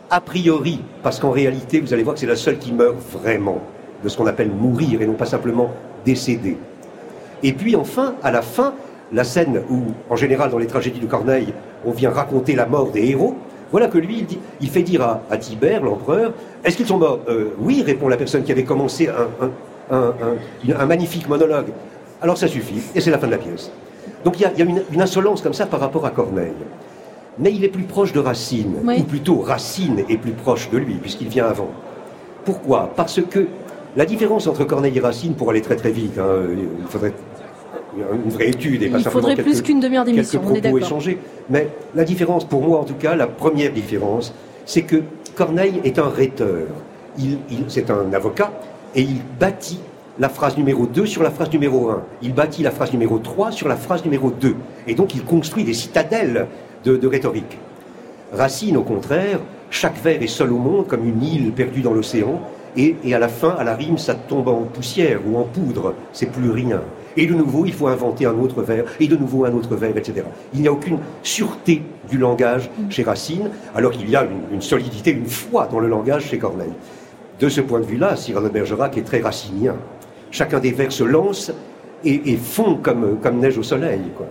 A 0.10 0.20
priori, 0.20 0.80
parce 1.04 1.20
qu'en 1.20 1.30
réalité, 1.30 1.80
vous 1.80 1.94
allez 1.94 2.02
voir 2.02 2.16
que 2.16 2.22
c'est 2.22 2.25
la 2.25 2.36
seule 2.36 2.58
qui 2.58 2.74
meurt 2.74 2.96
vraiment, 3.14 3.60
de 4.04 4.10
ce 4.10 4.18
qu'on 4.18 4.25
appelle 4.25 4.50
mourir 4.50 5.04
et 5.04 5.06
non 5.06 5.14
pas 5.14 5.28
simplement 5.28 5.70
décéder. 6.04 6.58
Et 7.44 7.54
puis 7.54 7.75
enfin, 7.75 8.16
à 8.24 8.32
la 8.32 8.42
fin, 8.42 8.74
la 9.14 9.24
scène 9.24 9.62
où, 9.70 9.84
en 10.10 10.16
général, 10.16 10.50
dans 10.50 10.58
les 10.58 10.66
tragédies 10.66 11.02
de 11.02 11.06
Corneille, 11.06 11.54
on 11.86 11.92
vient 11.92 12.10
raconter 12.10 12.56
la 12.56 12.66
mort 12.66 12.90
des 12.90 13.10
héros, 13.10 13.36
voilà 13.72 13.88
que 13.88 13.98
lui, 13.98 14.19
il, 14.19 14.25
dit, 14.25 14.39
il 14.62 14.69
fait 14.69 14.84
dire 14.84 15.19
à, 15.29 15.38
Tibère, 15.38 15.84
l'empereur, 15.84 16.34
est-ce 16.63 16.77
qu'ils 16.77 16.88
sont 16.88 16.98
morts? 16.98 17.19
Euh, 17.27 17.50
Oui, 17.60 17.84
répond 17.86 18.07
la 18.07 18.17
personne 18.17 18.43
qui 18.43 18.51
avait 18.51 18.63
commencé 18.63 19.10
un, 19.91 20.86
magnifique 20.86 21.27
monologue. 21.27 21.67
Alors 22.22 22.38
ça 22.38 22.48
suffit, 22.48 22.81
et 22.93 23.01
c'est 23.01 23.12
la 23.12 23.17
fin 23.17 23.27
de 23.27 23.31
la 23.31 23.38
pièce. 23.38 23.72
Donc 24.24 24.39
il 24.39 24.43
y 24.43 24.45
a, 24.45 24.65
une, 24.65 25.01
insolence 25.01 25.41
comme 25.41 25.53
ça 25.53 25.65
par 25.65 25.79
rapport 25.79 26.05
à 26.05 26.12
Corneille. 26.12 26.53
Mais 27.38 27.51
il 27.51 27.63
est 27.65 27.69
plus 27.69 27.84
proche 27.84 28.13
de 28.13 28.19
Racine, 28.19 28.75
ou 28.98 29.03
plutôt 29.03 29.39
Racine 29.39 30.03
est 30.07 30.17
plus 30.17 30.31
proche 30.31 30.69
de 30.69 30.77
lui, 30.77 30.95
puisqu'il 30.95 31.27
vient 31.27 31.45
avant. 31.45 31.69
Pourquoi? 32.45 32.91
Parce 32.95 33.22
que 33.22 33.48
la 33.98 34.05
différence 34.05 34.48
entre 34.48 34.63
Corneille 34.63 34.98
et 34.98 35.01
Racine, 35.01 35.34
pour 35.34 35.50
aller 35.50 35.62
très 35.62 35.75
très 35.75 35.91
vite, 35.91 36.17
hein, 36.17 36.43
il 36.50 36.88
faudrait 36.88 37.13
une 37.98 38.30
vraie 38.30 38.50
étude 38.50 38.84
et 38.84 38.90
pas 38.90 39.00
Il 39.00 39.04
faudrait 39.06 39.36
plus 39.36 39.62
qu'une 39.62 39.80
demi-heure 39.80 40.06
d'émission, 40.06 40.42
on 40.46 40.54
est 40.54 40.62
d'accord. 40.62 40.80
échangés. 40.80 41.18
Mais 41.50 41.68
la 41.94 42.04
différence, 42.04 42.46
pour 42.46 42.62
moi 42.62 42.80
en 42.80 42.84
tout 42.84 42.96
cas, 42.96 43.16
la 43.16 43.28
première 43.28 43.72
différence, 43.72 44.34
c'est 44.66 44.84
que 44.84 45.04
Corneille 45.36 45.82
est 45.84 46.00
un 46.00 46.10
rhéteur. 46.10 46.68
Il, 47.18 47.38
c'est 47.68 47.90
un 47.90 48.12
avocat 48.14 48.52
et 48.94 49.02
il 49.02 49.22
bâtit 49.40 49.80
la 50.20 50.30
phrase 50.30 50.58
numéro 50.58 50.86
2 50.86 51.06
sur 51.06 51.24
la 51.24 51.32
phrase 51.32 51.52
numéro 51.52 51.90
1. 51.90 52.04
Il 52.22 52.34
bâtit 52.34 52.64
la 52.64 52.72
phrase 52.72 52.92
numéro 52.92 53.20
3 53.20 53.52
sur 53.52 53.68
la 53.68 53.75
phrase 53.75 54.04
numéro 54.04 54.32
2. 54.32 54.56
Et 54.88 54.96
donc 54.96 55.16
il 55.16 55.24
construit 55.24 55.64
des 55.64 55.74
citadelles 55.74 56.48
de, 56.84 56.98
de 56.98 57.08
rhétorique. 57.08 57.58
Racine, 58.34 58.78
au 58.78 58.84
contraire, 58.84 59.40
chaque 59.70 60.02
vers 60.02 60.22
est 60.22 60.28
seul 60.28 60.52
au 60.52 60.58
monde, 60.58 60.88
comme 60.88 61.08
une 61.08 61.24
île 61.24 61.52
perdue 61.52 61.82
dans 61.82 61.94
l'océan, 61.94 62.42
et, 62.78 62.96
à 63.14 63.20
la 63.20 63.30
fin, 63.30 63.56
à 63.58 63.64
la 63.64 63.75
rime, 63.75 63.98
ça 63.98 64.16
tombe 64.16 64.50
en 64.50 64.64
poussière 64.64 65.20
ou 65.25 65.38
en 65.38 65.44
poudre, 65.44 65.94
c'est 66.12 66.25
plus 66.30 66.52
rien. 66.52 66.82
Et 67.17 67.27
de 67.27 67.34
nouveau, 67.34 67.65
il 67.65 67.74
faut 67.74 67.88
inventer 67.88 68.25
un 68.25 68.38
autre 68.38 68.62
vers, 68.62 68.86
et 69.00 69.07
de 69.07 69.15
nouveau 69.15 69.45
un 69.45 69.53
autre 69.53 69.75
vers, 69.75 69.95
etc. 69.95 70.24
Il 70.53 70.62
n'y 70.62 70.67
a 70.67 70.72
aucune 70.72 71.00
sûreté 71.24 71.81
du 72.10 72.17
langage 72.17 72.69
chez 72.89 73.03
Racine, 73.03 73.50
alors 73.74 73.91
qu'il 73.91 74.10
y 74.10 74.15
a 74.15 74.27
une, 74.51 74.62
solidité, 74.62 75.12
une 75.12 75.25
foi 75.25 75.67
dans 75.72 75.79
le 75.79 75.88
langage 75.88 76.25
chez 76.25 76.38
Corneille. 76.38 76.74
De 77.39 77.50
ce 77.50 77.62
point 77.62 77.79
de 77.79 77.86
vue-là, 77.86 78.15
Cyrano 78.15 78.50
Bergerac 78.50 78.98
est 78.98 79.03
très 79.03 79.22
racinien. 79.22 79.75
Chacun 80.31 80.60
des 80.60 80.72
vers 80.72 80.91
se 80.91 81.03
lance 81.03 81.51
et, 82.03 82.38
fond 82.38 82.75
comme, 82.81 83.17
comme 83.22 83.39
neige 83.39 83.57
au 83.57 83.63
soleil. 83.63 84.01
Quoi. 84.15 84.27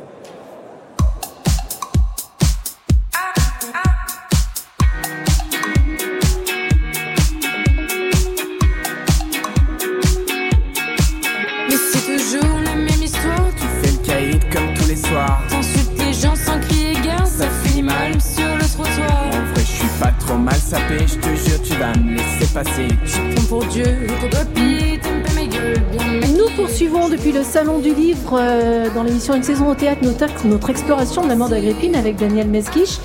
Nous 26.37 26.51
poursuivons 26.57 27.09
depuis 27.09 27.33
le 27.33 27.43
Salon 27.43 27.81
du 27.81 27.93
Livre 27.93 28.39
euh, 28.39 28.89
dans 28.95 29.03
l'émission 29.03 29.35
Une 29.35 29.43
saison 29.43 29.69
au 29.69 29.75
théâtre 29.75 30.03
notre, 30.03 30.47
notre 30.47 30.71
exploration 30.71 31.25
de 31.25 31.29
la 31.29 31.35
mort 31.35 31.49
d'Agrippine 31.49 31.97
avec 31.97 32.15
Daniel 32.15 32.47
Mesguich. 32.47 33.01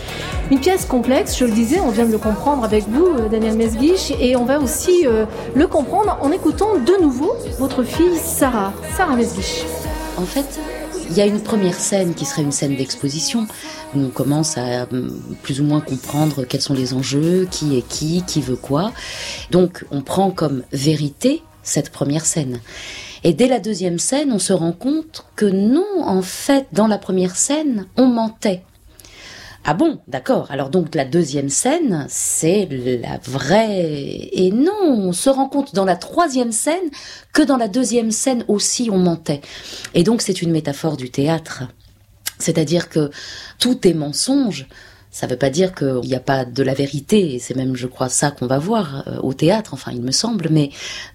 Une 0.52 0.60
pièce 0.60 0.86
complexe, 0.86 1.36
je 1.38 1.46
le 1.46 1.52
disais, 1.52 1.80
on 1.80 1.90
vient 1.90 2.06
de 2.06 2.12
le 2.12 2.20
comprendre 2.20 2.64
avec 2.64 2.88
vous, 2.88 3.08
euh, 3.08 3.28
Daniel 3.28 3.56
Mesguich, 3.56 4.14
et 4.20 4.36
on 4.36 4.46
va 4.46 4.60
aussi 4.60 5.08
euh, 5.08 5.26
le 5.56 5.66
comprendre 5.66 6.20
en 6.22 6.32
écoutant 6.32 6.76
de 6.76 7.02
nouveau 7.02 7.36
votre 7.58 7.82
fille 7.82 8.18
Sarah, 8.18 8.72
Sarah 8.96 9.16
Mesguich. 9.16 9.66
En 10.18 10.26
fait, 10.26 10.60
il 11.10 11.18
y 11.18 11.22
a 11.22 11.26
une 11.26 11.42
première 11.42 11.80
scène 11.80 12.14
qui 12.14 12.26
serait 12.26 12.44
une 12.44 12.52
scène 12.52 12.76
d'exposition 12.76 13.48
où 13.96 14.00
on 14.00 14.10
commence 14.10 14.58
à 14.58 14.88
hum, 14.92 15.22
plus 15.42 15.62
ou 15.62 15.64
moins 15.64 15.82
comprendre 15.82 16.44
quels 16.44 16.62
sont 16.62 16.74
les 16.74 16.94
enjeux, 16.94 17.48
qui 17.50 17.78
est 17.78 17.88
qui, 17.88 18.24
qui 18.26 18.42
veut 18.42 18.56
quoi. 18.56 18.92
Donc 19.52 19.86
on 19.92 20.02
prend 20.02 20.32
comme 20.32 20.64
vérité 20.72 21.42
cette 21.64 21.90
première 21.90 22.26
scène. 22.26 22.60
Et 23.24 23.34
dès 23.34 23.48
la 23.48 23.60
deuxième 23.60 24.00
scène, 24.00 24.32
on 24.32 24.40
se 24.40 24.54
rend 24.54 24.72
compte 24.72 25.26
que 25.36 25.46
non, 25.46 25.86
en 26.04 26.22
fait, 26.22 26.68
dans 26.72 26.88
la 26.88 26.98
première 26.98 27.36
scène, 27.36 27.88
on 27.98 28.08
mentait. 28.08 28.64
Ah 29.72 29.76
bon, 29.76 30.00
d'accord. 30.08 30.48
Alors 30.50 30.72
donc 30.72 30.96
la 30.96 31.06
deuxième 31.06 31.50
scène, 31.50 32.08
c'est 32.10 32.68
la 33.04 33.20
vraie. 33.20 34.28
Et 34.32 34.50
non, 34.52 34.72
on 34.82 35.14
se 35.14 35.30
rend 35.30 35.48
compte 35.48 35.76
dans 35.76 35.86
la 35.86 35.96
troisième 35.96 36.52
scène 36.52 36.90
que 37.34 37.44
dans 37.44 37.56
la 37.56 37.68
deuxième 37.68 38.10
scène 38.10 38.44
aussi 38.48 38.90
on 38.92 38.98
mentait. 38.98 39.42
Et 39.94 40.02
donc 40.02 40.24
c'est 40.24 40.42
une 40.42 40.50
métaphore 40.50 40.98
du 40.98 41.12
théâtre. 41.12 41.66
C'est-à-dire 42.40 42.90
que 42.90 43.12
tout 43.60 43.88
est 43.88 43.94
mensonge. 43.94 44.66
Ça 45.12 45.28
ne 45.28 45.34
veut 45.34 45.38
pas 45.38 45.52
dire 45.52 45.76
qu'il 45.76 46.02
n'y 46.02 46.16
a 46.16 46.20
pas 46.20 46.46
de 46.46 46.64
la 46.64 46.74
vérité, 46.74 47.38
c'est 47.40 47.56
même, 47.56 47.76
je 47.76 47.88
crois, 47.88 48.10
ça 48.10 48.32
qu'on 48.32 48.48
va 48.48 48.58
voir 48.58 49.08
euh, 49.08 49.20
au 49.22 49.34
théâtre, 49.34 49.74
enfin, 49.74 49.92
il 49.92 50.04
me 50.04 50.12
semble, 50.12 50.50
mais 50.52 50.70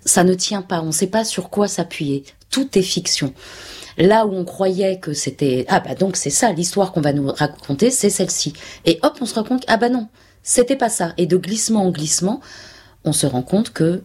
ça 0.05 0.25
ne 0.25 0.35
tient 0.35 0.63
pas, 0.63 0.81
on 0.81 0.87
ne 0.87 0.91
sait 0.93 1.07
pas 1.07 1.25
sur 1.25 1.49
quoi 1.49 1.69
s'appuyer. 1.69 2.25
Tout 2.55 2.79
est 2.79 2.83
fiction. 2.83 3.35
Là 3.99 4.27
où 4.27 4.33
on 4.33 4.45
croyait 4.45 5.01
que 5.01 5.13
c'était 5.13 5.67
ah 5.69 5.81
bah 5.81 5.97
donc 5.97 6.17
c'est 6.17 6.31
ça 6.31 6.53
l'histoire 6.53 6.93
qu'on 6.93 7.01
va 7.01 7.13
nous 7.13 7.27
raconter, 7.27 7.91
c'est 7.91 8.11
celle-ci. 8.11 8.53
Et 8.85 9.01
hop, 9.03 9.19
on 9.21 9.27
se 9.27 9.35
rend 9.35 9.43
compte 9.43 9.65
ah 9.67 9.77
bah 9.77 9.89
non, 9.89 10.07
c'était 10.45 10.77
pas 10.77 10.89
ça. 10.89 11.15
Et 11.17 11.27
de 11.27 11.37
glissement 11.37 11.85
en 11.85 11.91
glissement, 11.91 12.41
on 13.05 13.13
se 13.13 13.27
rend 13.27 13.43
compte 13.43 13.73
que 13.73 14.05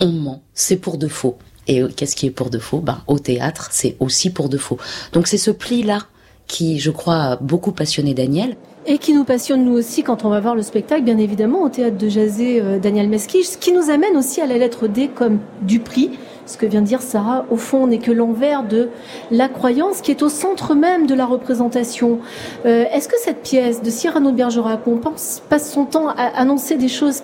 on 0.00 0.08
ment, 0.08 0.42
c'est 0.54 0.74
pour 0.76 0.98
de 0.98 1.06
faux. 1.06 1.38
Et 1.68 1.82
euh, 1.82 1.88
qu'est-ce 1.88 2.16
qui 2.16 2.26
est 2.26 2.32
pour 2.32 2.50
de 2.50 2.58
faux? 2.58 2.80
Ben 2.80 3.00
au 3.06 3.20
théâtre, 3.20 3.68
c'est 3.70 3.94
aussi 4.00 4.30
pour 4.30 4.48
de 4.48 4.58
faux. 4.58 4.78
Donc 5.12 5.28
c'est 5.28 5.38
ce 5.38 5.52
pli 5.52 5.84
là 5.84 6.00
qui, 6.48 6.80
je 6.80 6.90
crois, 6.90 7.22
a 7.22 7.36
beaucoup 7.36 7.70
passionné 7.70 8.12
Daniel. 8.12 8.56
Et 8.86 8.98
qui 8.98 9.14
nous 9.14 9.24
passionne 9.24 9.64
nous 9.64 9.72
aussi 9.72 10.02
quand 10.02 10.26
on 10.26 10.28
va 10.28 10.40
voir 10.40 10.54
le 10.54 10.60
spectacle, 10.60 11.04
bien 11.04 11.16
évidemment, 11.16 11.62
au 11.62 11.70
théâtre 11.70 11.96
de 11.96 12.06
Jazé 12.06 12.60
euh, 12.60 12.78
Daniel 12.78 13.08
Mesquich, 13.08 13.46
ce 13.46 13.56
qui 13.56 13.72
nous 13.72 13.88
amène 13.88 14.14
aussi 14.14 14.42
à 14.42 14.46
la 14.46 14.58
lettre 14.58 14.88
D 14.88 15.08
comme 15.08 15.38
du 15.62 15.80
prix, 15.80 16.10
ce 16.44 16.58
que 16.58 16.66
vient 16.66 16.82
de 16.82 16.86
dire 16.86 17.00
Sarah, 17.00 17.46
au 17.50 17.56
fond, 17.56 17.86
n'est 17.86 17.98
que 17.98 18.12
l'envers 18.12 18.62
de 18.62 18.90
la 19.30 19.48
croyance 19.48 20.02
qui 20.02 20.10
est 20.10 20.22
au 20.22 20.28
centre 20.28 20.74
même 20.74 21.06
de 21.06 21.14
la 21.14 21.24
représentation. 21.24 22.18
Euh, 22.66 22.84
est-ce 22.92 23.08
que 23.08 23.16
cette 23.18 23.42
pièce 23.42 23.80
de 23.80 23.88
Cyrano 23.88 24.30
de 24.30 24.36
Bergerac, 24.36 24.80
on 24.86 24.98
pense, 24.98 25.42
passe 25.48 25.72
son 25.72 25.86
temps 25.86 26.08
à 26.08 26.38
annoncer 26.38 26.76
des 26.76 26.88
choses 26.88 27.22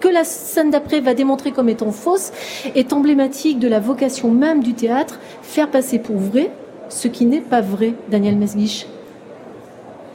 que 0.00 0.08
la 0.08 0.24
scène 0.24 0.70
d'après 0.70 1.00
va 1.00 1.14
démontrer 1.14 1.52
comme 1.52 1.70
étant 1.70 1.90
fausses, 1.90 2.32
est 2.74 2.92
emblématique 2.92 3.58
de 3.58 3.68
la 3.68 3.80
vocation 3.80 4.30
même 4.30 4.62
du 4.62 4.74
théâtre, 4.74 5.18
faire 5.40 5.70
passer 5.70 5.98
pour 5.98 6.16
vrai 6.16 6.50
ce 6.90 7.08
qui 7.08 7.24
n'est 7.24 7.40
pas 7.40 7.62
vrai, 7.62 7.94
Daniel 8.10 8.36
Mesguich 8.36 8.86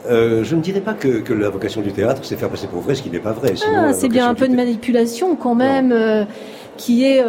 euh, 0.06 0.44
je 0.44 0.54
ne 0.54 0.60
dirais 0.60 0.80
pas 0.80 0.94
que, 0.94 1.32
la 1.32 1.48
vocation 1.48 1.80
du 1.80 1.92
théâtre, 1.92 2.20
c'est 2.24 2.36
faire 2.36 2.50
passer 2.50 2.66
pour 2.66 2.80
vrai 2.80 2.94
ce 2.94 3.02
qui 3.02 3.10
n'est 3.10 3.18
pas 3.18 3.32
vrai. 3.32 3.54
Ah, 3.74 3.92
c'est 3.92 4.08
bien 4.08 4.28
un 4.28 4.34
peu 4.34 4.48
de 4.48 4.54
manipulation 4.54 5.36
quand 5.36 5.54
même, 5.54 5.92
euh, 5.92 6.24
qui 6.76 7.04
est 7.04 7.24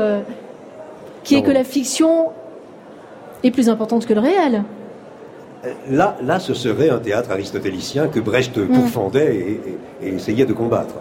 qui 1.23 1.35
est 1.35 1.41
que 1.41 1.51
la 1.51 1.63
fiction 1.63 2.27
est 3.43 3.51
plus 3.51 3.69
importante 3.69 4.05
que 4.05 4.13
le 4.13 4.19
réel. 4.19 4.63
Euh, 5.65 5.69
là, 5.89 6.17
là, 6.21 6.39
ce 6.39 6.53
serait 6.53 6.89
un 6.89 6.99
théâtre 6.99 7.31
aristotélicien 7.31 8.07
que 8.07 8.19
Brecht 8.19 8.57
mm. 8.57 8.67
pourfendait 8.67 9.59
et, 10.01 10.07
essayait 10.07 10.45
de 10.45 10.53
combattre. 10.53 10.95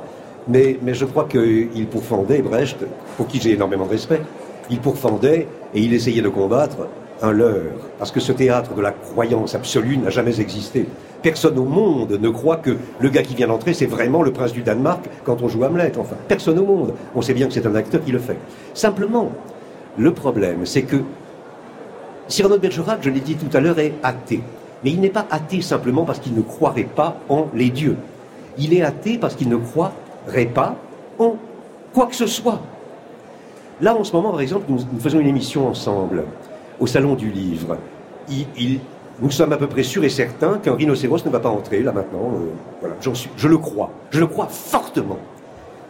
Mais, 0.48 0.78
mais 0.82 0.94
je 0.94 1.04
crois 1.04 1.26
qu'il 1.28 1.86
pourfendait, 1.90 2.42
Brecht, 2.42 2.78
pour 3.16 3.26
qui 3.26 3.40
j'ai 3.40 3.52
énormément 3.52 3.86
de 3.86 3.90
respect, 3.90 4.20
il 4.70 4.78
pourfendait 4.78 5.46
et 5.74 5.80
il 5.80 5.92
essayait 5.94 6.22
de 6.22 6.28
combattre 6.28 6.88
un 7.22 7.32
leurre. 7.32 7.72
Parce 7.98 8.10
que 8.10 8.20
ce 8.20 8.32
théâtre 8.32 8.74
de 8.74 8.80
la 8.80 8.92
croyance 8.92 9.54
absolue 9.54 9.96
n'a 9.96 10.10
jamais 10.10 10.40
existé. 10.40 10.86
Personne 11.22 11.58
au 11.58 11.64
monde 11.64 12.18
ne 12.20 12.28
croit 12.28 12.56
que 12.56 12.76
le 13.00 13.08
gars 13.08 13.22
qui 13.22 13.34
vient 13.34 13.46
d'entrer, 13.46 13.72
c'est 13.72 13.86
vraiment 13.86 14.22
le 14.22 14.32
prince 14.32 14.52
du 14.52 14.62
Danemark 14.62 15.04
quand 15.24 15.42
on 15.42 15.48
joue 15.48 15.64
Hamlet. 15.64 15.92
Enfin, 15.98 16.16
personne 16.28 16.58
au 16.58 16.66
monde. 16.66 16.94
On 17.14 17.22
sait 17.22 17.34
bien 17.34 17.46
que 17.46 17.52
c'est 17.54 17.66
un 17.66 17.74
acteur 17.74 18.04
qui 18.04 18.12
le 18.12 18.18
fait. 18.18 18.36
Simplement, 18.74 19.32
le 19.96 20.12
problème, 20.12 20.66
c'est 20.66 20.82
que 20.82 20.96
Cyrano 22.28 22.56
de 22.56 22.60
Bergerac, 22.60 22.98
je 23.02 23.10
l'ai 23.10 23.20
dit 23.20 23.36
tout 23.36 23.54
à 23.56 23.60
l'heure, 23.60 23.78
est 23.78 23.94
athée. 24.02 24.42
Mais 24.82 24.90
il 24.90 25.00
n'est 25.00 25.10
pas 25.10 25.26
athée 25.30 25.62
simplement 25.62 26.04
parce 26.04 26.18
qu'il 26.18 26.34
ne 26.34 26.42
croirait 26.42 26.84
pas 26.84 27.16
en 27.28 27.46
les 27.54 27.70
dieux. 27.70 27.96
Il 28.58 28.74
est 28.74 28.82
athée 28.82 29.18
parce 29.18 29.34
qu'il 29.34 29.48
ne 29.48 29.56
croirait 29.56 30.46
pas 30.46 30.76
en 31.18 31.36
quoi 31.92 32.06
que 32.06 32.14
ce 32.14 32.26
soit. 32.26 32.60
Là, 33.80 33.96
en 33.96 34.04
ce 34.04 34.12
moment, 34.12 34.30
par 34.30 34.40
exemple, 34.40 34.66
nous, 34.68 34.78
faisons 35.00 35.20
une 35.20 35.26
émission 35.26 35.68
ensemble 35.68 36.24
au 36.80 36.86
Salon 36.86 37.14
du 37.14 37.30
Livre. 37.30 37.76
nous 39.20 39.30
sommes 39.30 39.52
à 39.52 39.56
peu 39.56 39.66
près 39.66 39.82
sûrs 39.82 40.04
et 40.04 40.08
certains 40.08 40.58
qu'un 40.58 40.74
rhinocéros 40.74 41.24
ne 41.24 41.30
va 41.30 41.40
pas 41.40 41.50
entrer, 41.50 41.82
là 41.82 41.92
maintenant. 41.92 42.32
Euh, 42.34 42.50
voilà, 42.80 42.96
je 43.36 43.48
le 43.48 43.58
crois. 43.58 43.90
Je 44.10 44.20
le 44.20 44.26
crois 44.26 44.48
fortement. 44.48 45.18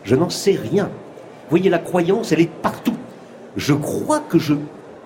Je 0.03 0.15
n'en 0.15 0.31
sais 0.31 0.59
rien. 0.61 0.85
Vous 0.85 1.51
voyez, 1.51 1.71
la 1.71 1.79
croyance, 1.79 2.33
elle 2.33 2.41
est 2.41 2.51
partout 2.51 2.95
je 3.57 3.73
crois 3.73 4.21
que 4.21 4.39
je, 4.39 4.55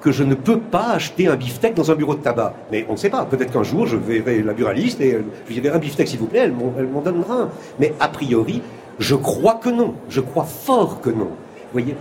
que 0.01 0.11
je 0.11 0.25
ne 0.25 0.35
peux 0.35 0.59
pas 0.59 0.91
acheter 0.93 1.29
un 1.29 1.37
beefsteak 1.37 1.75
dans 1.75 1.91
un 1.91 1.95
bureau 1.95 2.15
de 2.15 2.23
tabac. 2.23 2.55
Mais 2.71 2.87
on 2.89 2.93
ne 2.93 2.97
sait 2.97 3.11
pas. 3.11 3.25
Peut-être 3.25 3.53
qu'un 3.53 3.63
jour, 3.63 3.87
je 3.87 3.97
verrai 3.97 4.43
la 4.43 4.53
buraliste 4.53 5.01
et 5.01 5.13
je 5.13 5.49
lui 5.49 5.61
dirai 5.61 5.77
un 5.77 5.79
beefsteak, 5.79 6.09
s'il 6.09 6.19
vous 6.19 6.27
plaît, 6.27 6.41
elle 6.41 6.53
m'en 6.53 7.01
donnera 7.01 7.43
un. 7.43 7.49
Mais 7.79 7.95
a 8.01 8.09
priori, 8.09 8.63
je 8.99 9.15
crois 9.15 9.55
que 9.55 9.69
non. 9.69 9.95
Je 10.09 10.21
crois 10.21 10.45
fort 10.45 11.01
que 11.01 11.11
non. 11.11 11.29
Vous 11.73 11.73
voyez, 11.81 11.97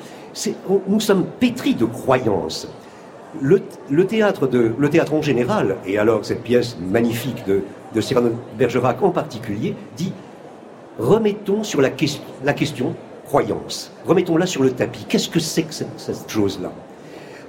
nous 0.88 1.00
sommes 1.00 1.26
pétris 1.40 1.76
de 1.76 1.86
croyances. 1.86 2.68
Le, 3.42 4.06
théâtre 4.06 5.14
en 5.14 5.22
général, 5.22 5.76
et 5.86 5.98
alors 5.98 6.26
cette 6.26 6.44
pièce 6.44 6.78
magnifique 6.80 7.46
de, 7.46 7.62
de 7.94 8.02
Cyrano 8.02 8.32
Bergerac 8.58 9.02
en 9.04 9.12
particulier, 9.12 9.76
dit 9.96 10.14
remettons 11.00 11.64
sur 11.64 11.82
la, 11.82 11.90
la 12.44 12.54
question 12.54 12.96
croyance. 13.26 13.92
Remettons-la 14.06 14.46
sur 14.46 14.64
le 14.64 14.72
tapis. 14.72 15.06
Qu'est-ce 15.08 15.30
que 15.30 15.40
c'est 15.40 15.64
que 15.64 15.74
cette, 15.74 16.30
chose-là? 16.30 16.72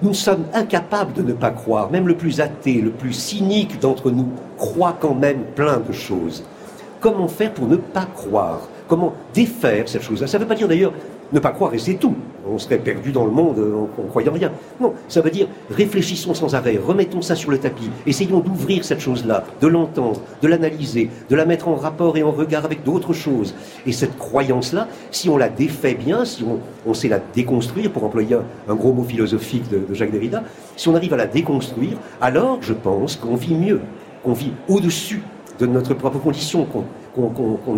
Nous 0.02 0.14
sommes 0.14 0.45
incapables 0.52 1.12
de 1.12 1.23
ne 1.23 1.33
pas 1.33 1.50
croire. 1.50 1.90
Même 1.90 2.07
le 2.07 2.16
plus 2.16 2.40
athée, 2.40 2.80
le 2.80 2.90
plus 2.90 3.12
cynique 3.12 3.80
d'entre 3.80 4.11
nous 4.11 4.28
croit 4.57 4.97
quand 4.99 5.14
même 5.14 5.42
plein 5.54 5.78
de 5.78 5.92
choses. 5.92 6.45
Comment 7.00 7.28
faire 7.28 7.52
pour 7.52 7.66
ne 7.66 7.76
pas 7.76 8.07
croire? 8.07 8.68
Comment 8.88 9.14
défaire 9.35 9.88
cette 9.88 10.02
chose-là? 10.02 10.26
Ça 10.26 10.38
ne 10.38 10.42
veut 10.42 10.49
pas 10.49 10.54
dire 10.54 10.68
d'ailleurs 10.68 10.92
ne 11.33 11.40
pas 11.40 11.50
croire 11.50 11.75
et 11.75 11.78
c'est 11.78 11.95
tout. 11.95 12.14
On 12.50 12.59
serait 12.59 12.78
perdu 12.78 13.12
dans 13.12 13.25
le 13.25 13.31
monde 13.31 13.59
en, 13.59 14.02
ne 14.02 14.09
croyant 14.09 14.33
rien. 14.33 14.52
Non, 14.81 14.95
ça 15.09 15.21
veut 15.21 15.31
dire 15.31 15.49
réfléchissons 15.71 16.35
sans 16.35 16.55
arrêt, 16.55 16.78
remettons 16.85 17.23
ça 17.23 17.35
sur 17.35 17.50
le 17.50 17.59
tapis, 17.59 17.90
essayons 18.07 18.40
d'ouvrir 18.40 18.85
cette 18.85 19.00
chose-là, 19.00 19.45
de 19.61 19.67
l'entendre, 19.67 20.21
de 20.43 20.49
l'analyser, 20.49 21.11
de 21.28 21.37
la 21.37 21.45
mettre 21.45 21.69
en 21.69 21.75
rapport 21.75 22.17
et 22.17 22.23
en 22.23 22.31
regard 22.31 22.64
avec 22.64 22.85
d'autres 22.85 23.12
choses. 23.12 23.55
Et 23.87 23.93
cette 23.93 24.17
croyance-là, 24.19 24.88
si 25.11 25.28
on 25.28 25.37
la 25.37 25.49
défait 25.49 25.95
bien, 25.95 26.25
si 26.25 26.45
on, 26.87 26.95
sait 26.95 27.09
la 27.09 27.21
déconstruire, 27.35 27.93
pour 27.93 28.05
employer 28.05 28.37
un, 28.69 28.75
gros 28.75 28.93
mot 28.93 29.05
philosophique 29.05 29.69
de, 29.71 29.78
de 29.78 29.95
Jacques 29.95 30.11
Derrida, 30.11 30.43
si 30.76 30.88
on 30.88 30.95
arrive 30.95 31.14
à 31.14 31.17
la 31.17 31.26
déconstruire, 31.26 31.99
alors 32.21 32.59
je 32.61 32.73
pense 32.73 33.17
qu'on 33.17 33.37
vit 33.37 33.55
mieux, 33.55 33.81
qu'on 34.25 34.33
vit 34.33 34.52
au-dessus 34.69 35.23
de 35.59 35.67
notre 35.67 35.95
propre 35.95 36.19
condition, 36.19 36.64
qu'on 36.64 36.85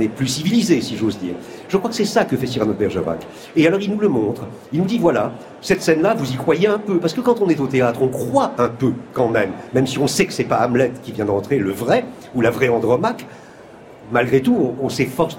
est 0.00 0.08
plus 0.08 0.26
civilisé, 0.26 0.80
si 0.80 0.96
j'ose 0.96 1.18
dire. 1.18 1.34
Je 1.68 1.76
crois 1.76 1.90
que 1.90 1.96
c'est 1.96 2.04
ça 2.04 2.24
que 2.24 2.36
fait 2.36 2.46
Cyrano 2.46 2.72
de 2.72 2.78
Bergerac. 2.78 3.26
Et 3.56 3.66
alors 3.66 3.80
il 3.80 3.90
nous 3.90 3.98
le 3.98 4.08
montre. 4.08 4.42
Il 4.72 4.80
nous 4.80 4.86
dit 4.86 4.98
voilà, 4.98 5.32
cette 5.60 5.82
scène-là, 5.82 6.14
vous 6.14 6.32
y 6.32 6.36
croyez 6.36 6.66
un 6.68 6.78
peu, 6.78 6.98
parce 6.98 7.14
que 7.14 7.20
quand 7.20 7.40
on 7.40 7.48
est 7.48 7.60
au 7.60 7.66
théâtre, 7.66 8.00
on 8.02 8.08
croit 8.08 8.52
un 8.58 8.68
peu 8.68 8.92
quand 9.12 9.28
même, 9.28 9.50
même 9.74 9.86
si 9.86 9.98
on 9.98 10.06
sait 10.06 10.26
que 10.26 10.32
c'est 10.32 10.44
pas 10.44 10.64
Hamlet 10.64 10.92
qui 11.02 11.12
vient 11.12 11.24
d'entrer, 11.24 11.58
le 11.58 11.72
vrai 11.72 12.04
ou 12.34 12.40
la 12.40 12.50
vraie 12.50 12.68
Andromaque. 12.68 13.26
Malgré 14.12 14.40
tout, 14.42 14.74
on, 14.82 14.88
s'efforce 14.88 15.38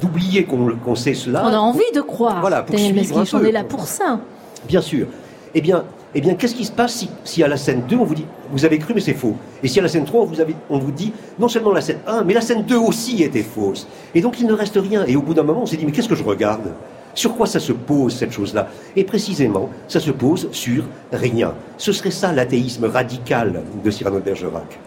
d'oublier 0.00 0.44
qu'on 0.44 0.94
sait 0.94 1.14
cela. 1.14 1.42
On 1.46 1.52
a 1.54 1.58
envie 1.58 1.80
de 1.94 2.02
croire. 2.02 2.40
Voilà, 2.40 2.62
pour 2.62 2.76
Daniel 2.76 3.02
on 3.32 3.44
est 3.44 3.52
là 3.52 3.64
pour 3.64 3.86
ça. 3.86 4.20
Bien 4.68 4.82
sûr. 4.82 5.06
Eh 5.54 5.62
bien, 5.62 5.84
eh 6.14 6.20
bien, 6.20 6.34
qu'est-ce 6.34 6.54
qui 6.54 6.64
se 6.64 6.72
passe 6.72 7.06
si, 7.24 7.42
à 7.42 7.48
la 7.48 7.56
scène 7.56 7.82
2, 7.88 7.96
on 7.96 8.04
vous 8.04 8.16
dit, 8.16 8.26
vous 8.50 8.64
avez 8.64 8.78
cru, 8.78 8.94
mais 8.94 9.00
c'est 9.00 9.14
faux 9.14 9.36
Et 9.62 9.68
si 9.68 9.78
à 9.78 9.82
la 9.82 9.88
scène 9.88 10.04
3, 10.04 10.22
on 10.22 10.24
vous, 10.24 10.36
on 10.68 10.78
vous 10.78 10.90
dit, 10.90 11.12
non 11.38 11.48
seulement 11.48 11.72
la 11.72 11.80
scène 11.80 11.98
1, 12.06 12.24
mais 12.24 12.34
la 12.34 12.40
scène 12.40 12.64
2 12.64 12.76
aussi 12.76 13.22
était 13.22 13.44
fausse. 13.44 13.86
Et 14.14 14.20
donc, 14.20 14.40
il 14.40 14.46
ne 14.46 14.52
reste 14.52 14.76
rien. 14.76 15.04
Et 15.06 15.14
au 15.14 15.22
bout 15.22 15.34
d'un 15.34 15.44
moment, 15.44 15.62
on 15.62 15.66
s'est 15.66 15.76
dit, 15.76 15.86
mais 15.86 15.92
qu'est-ce 15.92 16.08
que 16.08 16.16
je 16.16 16.24
regarde? 16.24 16.72
Sur 17.14 17.36
quoi 17.36 17.46
ça 17.46 17.60
se 17.60 17.72
pose, 17.72 18.16
cette 18.16 18.32
chose-là? 18.32 18.68
Et 18.96 19.04
précisément, 19.04 19.68
ça 19.86 20.00
se 20.00 20.10
pose 20.10 20.48
sur 20.50 20.84
rien. 21.12 21.54
Ce 21.76 21.92
serait 21.92 22.10
ça 22.10 22.32
l'athéisme 22.32 22.86
radical 22.86 23.62
de 23.84 23.90
Cyrano 23.90 24.18
de 24.18 24.24
Bergerac. 24.24 24.78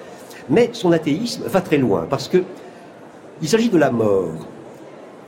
Mais 0.49 0.69
son 0.73 0.91
athéisme 0.91 1.43
va 1.45 1.61
très 1.61 1.77
loin, 1.77 2.05
parce 2.09 2.27
que 2.27 2.43
il 3.41 3.47
s'agit 3.47 3.69
de 3.69 3.77
la 3.77 3.91
mort. 3.91 4.47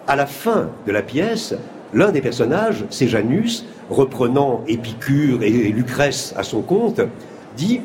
À 0.08 0.16
la 0.16 0.26
fin 0.26 0.70
de 0.86 0.92
la 0.92 1.02
pièce, 1.02 1.56
l'un 1.96 2.12
des 2.12 2.22
personnages, 2.22 2.86
c'est 2.92 3.08
Janus, 3.08 3.66
reprenant 3.90 4.62
Épicure 4.68 5.42
et 5.42 5.50
Lucrèce 5.50 6.36
à 6.38 6.44
son 6.44 6.62
compte, 6.62 7.02
dit 7.58 7.82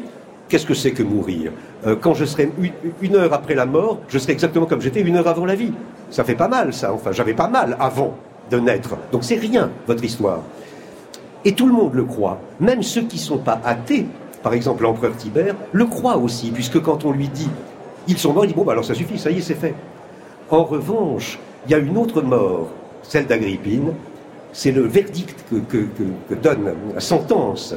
Qu'est-ce 0.50 0.66
que 0.66 0.74
c'est 0.74 0.90
que 0.90 1.04
mourir 1.04 1.52
euh, 1.86 1.94
Quand 1.98 2.12
je 2.12 2.24
serai 2.24 2.50
une 3.00 3.14
heure 3.14 3.32
après 3.32 3.54
la 3.54 3.66
mort, 3.66 4.00
je 4.08 4.18
serai 4.18 4.32
exactement 4.32 4.66
comme 4.66 4.80
j'étais 4.80 5.00
une 5.00 5.16
heure 5.16 5.28
avant 5.28 5.46
la 5.46 5.54
vie. 5.54 5.72
Ça 6.10 6.24
fait 6.24 6.34
pas 6.34 6.48
mal, 6.48 6.74
ça. 6.74 6.92
Enfin, 6.92 7.12
j'avais 7.12 7.34
pas 7.34 7.46
mal 7.46 7.76
avant 7.78 8.14
de 8.50 8.58
naître. 8.58 8.96
Donc 9.12 9.22
c'est 9.22 9.36
rien, 9.36 9.70
votre 9.86 10.02
histoire. 10.02 10.40
Et 11.44 11.52
tout 11.52 11.66
le 11.66 11.72
monde 11.72 11.94
le 11.94 12.02
croit. 12.02 12.40
Même 12.58 12.82
ceux 12.82 13.02
qui 13.02 13.16
ne 13.16 13.22
sont 13.22 13.38
pas 13.38 13.60
athées, 13.64 14.06
par 14.42 14.52
exemple 14.52 14.82
l'empereur 14.82 15.16
Tibère, 15.16 15.54
le 15.70 15.86
croient 15.86 16.16
aussi, 16.16 16.50
puisque 16.50 16.82
quand 16.82 17.04
on 17.04 17.12
lui 17.12 17.28
dit 17.28 17.48
ils 18.08 18.18
sont 18.18 18.32
morts, 18.32 18.44
il 18.44 18.48
dit 18.48 18.54
bon, 18.54 18.64
bah 18.64 18.72
alors 18.72 18.84
ça 18.84 18.94
suffit, 18.94 19.18
ça 19.18 19.30
y 19.30 19.38
est, 19.38 19.40
c'est 19.40 19.54
fait. 19.54 19.74
En 20.50 20.64
revanche, 20.64 21.38
il 21.66 21.70
y 21.70 21.74
a 21.74 21.78
une 21.78 21.96
autre 21.96 22.22
mort, 22.22 22.70
celle 23.02 23.26
d'Agrippine, 23.26 23.92
c'est 24.52 24.73
le 24.73 24.83
verdict 24.83 25.45
que, 25.69 26.35
donne, 26.35 26.73
la 26.95 27.00
sentence 27.00 27.75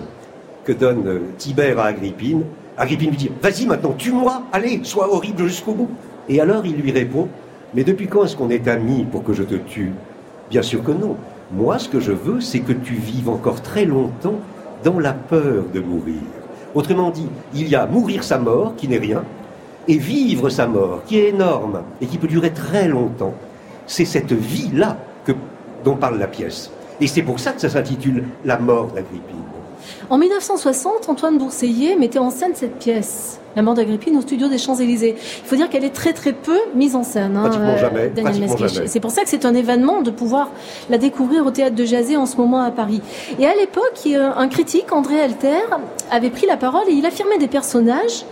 que 0.65 0.72
donne 0.72 1.22
Tibère 1.38 1.80
à 1.80 1.86
Agrippine. 1.86 2.44
Agrippine 2.77 3.12
lui 3.12 3.18
dit 3.18 3.32
Vas-y 3.42 3.65
maintenant, 3.65 3.94
tue-moi, 3.98 4.44
allez, 4.51 4.80
sois 4.84 5.13
horrible 5.13 5.46
jusqu'au 5.48 5.74
bout. 5.74 5.89
Et 6.30 6.39
alors 6.39 6.65
il 6.65 6.75
lui 6.75 6.92
répond 6.92 7.27
Mais 7.74 7.84
depuis 7.84 8.08
quand 8.08 8.24
est-ce 8.25 8.36
qu'on 8.36 8.50
est 8.50 8.68
amis 8.68 9.06
pour 9.12 9.24
que 9.24 9.34
je 9.34 9.44
te 9.44 9.56
tue? 9.56 9.92
Bien 10.50 10.62
sûr 10.62 10.84
que 10.84 10.92
non. 10.92 11.18
Moi, 11.51 11.77
ce 11.77 11.89
que 11.89 12.00
je 12.00 12.12
veux, 12.12 12.42
c'est 12.42 12.60
que 12.60 12.74
tu 12.74 12.94
vives 12.94 13.30
encore 13.30 13.62
très 13.62 13.86
longtemps 13.86 14.39
dans 14.84 15.00
la 15.00 15.13
peur 15.13 15.66
de 15.74 15.79
mourir. 15.79 16.22
Autrement 16.74 17.12
dit, 17.12 17.27
il 17.53 17.68
y 17.68 17.75
a 17.75 17.86
mourir 17.86 18.24
sa 18.24 18.40
mort, 18.40 18.75
qui 18.75 18.88
n'est 18.88 18.98
rien, 18.98 19.24
et 19.88 19.98
vivre 19.98 20.50
sa 20.50 20.66
mort, 20.66 21.03
qui 21.05 21.20
est 21.20 21.29
énorme 21.29 21.83
et 22.01 22.07
qui 22.07 22.18
peut 22.18 22.27
durer 22.27 22.51
très 22.51 22.88
longtemps. 22.88 23.33
C'est 23.86 24.05
cette 24.05 24.33
vie-là 24.33 24.98
dont 25.83 25.96
parle 25.96 26.18
la 26.18 26.27
pièce. 26.27 26.72
Et 27.01 27.07
c'est 27.07 27.24
pour 27.24 27.40
ça 27.40 27.51
que 27.51 27.62
ça 27.62 27.70
s'intitule 27.70 28.24
La 28.46 28.57
mort 28.57 28.88
d'Agrippine. 28.88 29.44
En 30.09 30.18
1960, 30.18 31.09
Antoine 31.09 31.38
Bourseillet 31.38 31.96
mettait 31.96 32.20
en 32.20 32.29
scène 32.29 32.53
cette 32.55 32.77
pièce, 32.77 33.40
La 33.55 33.62
mort 33.62 33.74
d'Agrippine, 33.74 34.18
au 34.18 34.22
studio 34.22 34.48
des 34.48 34.57
Champs-Élysées. 34.57 35.16
Il 35.18 35.48
faut 35.48 35.55
dire 35.55 35.70
qu'elle 35.70 35.83
est 35.83 35.94
très 35.94 36.14
très 36.14 36.33
peu 36.33 36.57
mise 36.75 36.96
en 36.96 37.03
scène. 37.03 37.36
Hein, 37.36 37.42
pratiquement 37.42 37.77
jamais. 37.77 38.12
Euh, 38.18 38.83
c'est 38.86 39.00
pour 39.00 39.12
ça 39.12 39.24
que 39.24 39.29
c'est 39.29 39.46
un 39.46 39.53
événement 39.53 40.01
de 40.01 40.12
pouvoir 40.12 40.50
la 40.90 40.98
découvrir 40.98 41.46
au 41.46 41.51
théâtre 41.51 41.75
de 41.75 41.86
Jazé 41.86 42.16
en 42.16 42.25
ce 42.25 42.38
moment 42.38 42.62
à 42.62 42.72
Paris. 42.72 43.01
Et 43.40 43.46
à 43.46 43.55
l'époque, 43.55 44.07
un 44.07 44.48
critique, 44.48 44.92
André 44.94 45.22
Alter, 45.22 45.64
avait 46.12 46.29
pris 46.29 46.48
la 46.48 46.57
parole 46.57 46.83
et 46.88 46.94
il 46.94 47.05
affirmait 47.05 47.38
des 47.38 47.48
personnages 47.48 48.25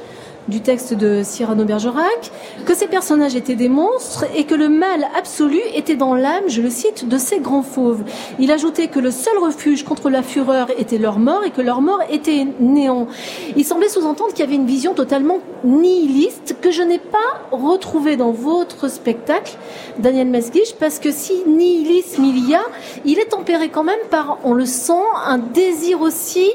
du 0.48 0.62
texte 0.62 0.94
de 0.94 1.22
Cyrano 1.24 1.64
Bergerac, 1.66 2.32
que 2.66 2.76
ces 2.76 2.88
personnages 2.88 3.36
étaient 3.36 3.56
des 3.56 3.70
monstres 3.70 4.26
et 4.36 4.46
que 4.46 4.56
le 4.56 4.70
mal 4.70 5.08
absolu 5.18 5.60
était 5.76 5.96
dans 5.96 6.16
l'âme, 6.16 6.44
je 6.48 6.62
le 6.62 6.70
cite, 6.70 7.08
de 7.08 7.18
ces 7.18 7.40
grands 7.40 7.64
fauves. 7.64 8.04
Il 8.40 8.52
ajoutait 8.52 8.88
que 8.88 9.00
le 9.00 9.12
seul 9.12 9.38
refuge 9.40 9.84
contre 9.84 10.10
la 10.10 10.24
fureur 10.24 10.68
était 10.78 10.98
leur 10.98 11.20
mort 11.20 11.44
et 11.46 11.52
que 11.52 11.62
leur 11.62 11.82
mort 11.82 12.02
était 12.10 12.48
néant. 12.60 13.08
Il 13.56 13.66
semblait 13.66 13.90
sous-entendre 13.90 14.32
qu'il 14.32 14.40
y 14.40 14.48
avait 14.48 14.56
une 14.56 14.66
vision 14.66 14.94
totalement 14.94 15.40
nihiliste 15.64 16.58
que 16.60 16.72
je 16.72 16.82
n'ai 16.82 17.00
pas 17.00 17.18
retrouvée 17.52 18.18
dans 18.18 18.32
votre 18.32 18.90
spectacle, 18.90 19.58
Daniel 20.00 20.28
Mesguich, 20.28 20.76
parce 20.80 21.00
que 21.00 21.12
si 21.12 21.34
nihilisme 21.48 22.24
il 22.26 22.50
y 22.50 22.56
a, 22.56 22.64
il 23.06 23.20
est 23.20 23.30
tempéré 23.30 23.70
quand 23.70 23.84
même 23.84 24.00
par, 24.10 24.40
on 24.44 24.54
le 24.54 24.66
sent, 24.66 24.94
un 25.26 25.38
désir 25.38 26.02
aussi 26.02 26.50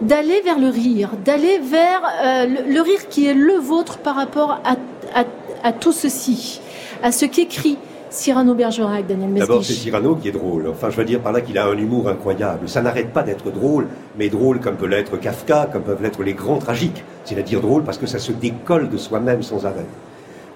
d'aller 0.00 0.40
vers 0.42 0.58
le 0.58 0.68
rire, 0.68 1.10
d'aller 1.24 1.58
vers 1.58 2.02
euh, 2.24 2.46
le, 2.66 2.80
rire 2.80 3.08
qui 3.08 3.26
est 3.26 3.34
le 3.34 3.54
vôtre 3.54 3.98
par 3.98 4.16
rapport 4.16 4.60
à, 4.64 5.72
tout 5.72 5.92
ceci, 5.92 6.60
à 7.02 7.12
ce 7.12 7.26
qu'écrit 7.26 7.76
Cyrano 8.08 8.54
Bergerac, 8.54 9.06
Daniel 9.06 9.30
Mesguich. 9.30 9.48
D'abord, 9.48 9.64
c'est 9.64 9.74
Cyrano 9.74 10.16
qui 10.16 10.28
est 10.28 10.32
drôle. 10.32 10.68
Enfin, 10.68 10.90
je 10.90 10.96
veux 10.96 11.04
dire 11.04 11.20
par 11.20 11.32
là 11.32 11.40
qu'il 11.40 11.56
a 11.58 11.66
un 11.66 11.76
humour 11.76 12.08
incroyable. 12.08 12.68
Ça 12.68 12.82
n'arrête 12.82 13.12
pas 13.12 13.22
d'être 13.22 13.50
drôle, 13.52 13.86
mais 14.18 14.28
drôle 14.28 14.58
comme 14.58 14.76
peut 14.76 14.86
l'être 14.86 15.16
Kafka, 15.16 15.68
comme 15.72 15.82
peuvent 15.82 16.02
l'être 16.02 16.22
les 16.22 16.34
grands 16.34 16.58
tragiques. 16.58 17.04
C'est-à-dire 17.24 17.60
drôle 17.60 17.84
parce 17.84 17.98
que 17.98 18.06
ça 18.06 18.18
se 18.18 18.32
décolle 18.32 18.88
de 18.88 18.96
soi-même 18.96 19.42
sans 19.42 19.64
arrêt. 19.66 19.86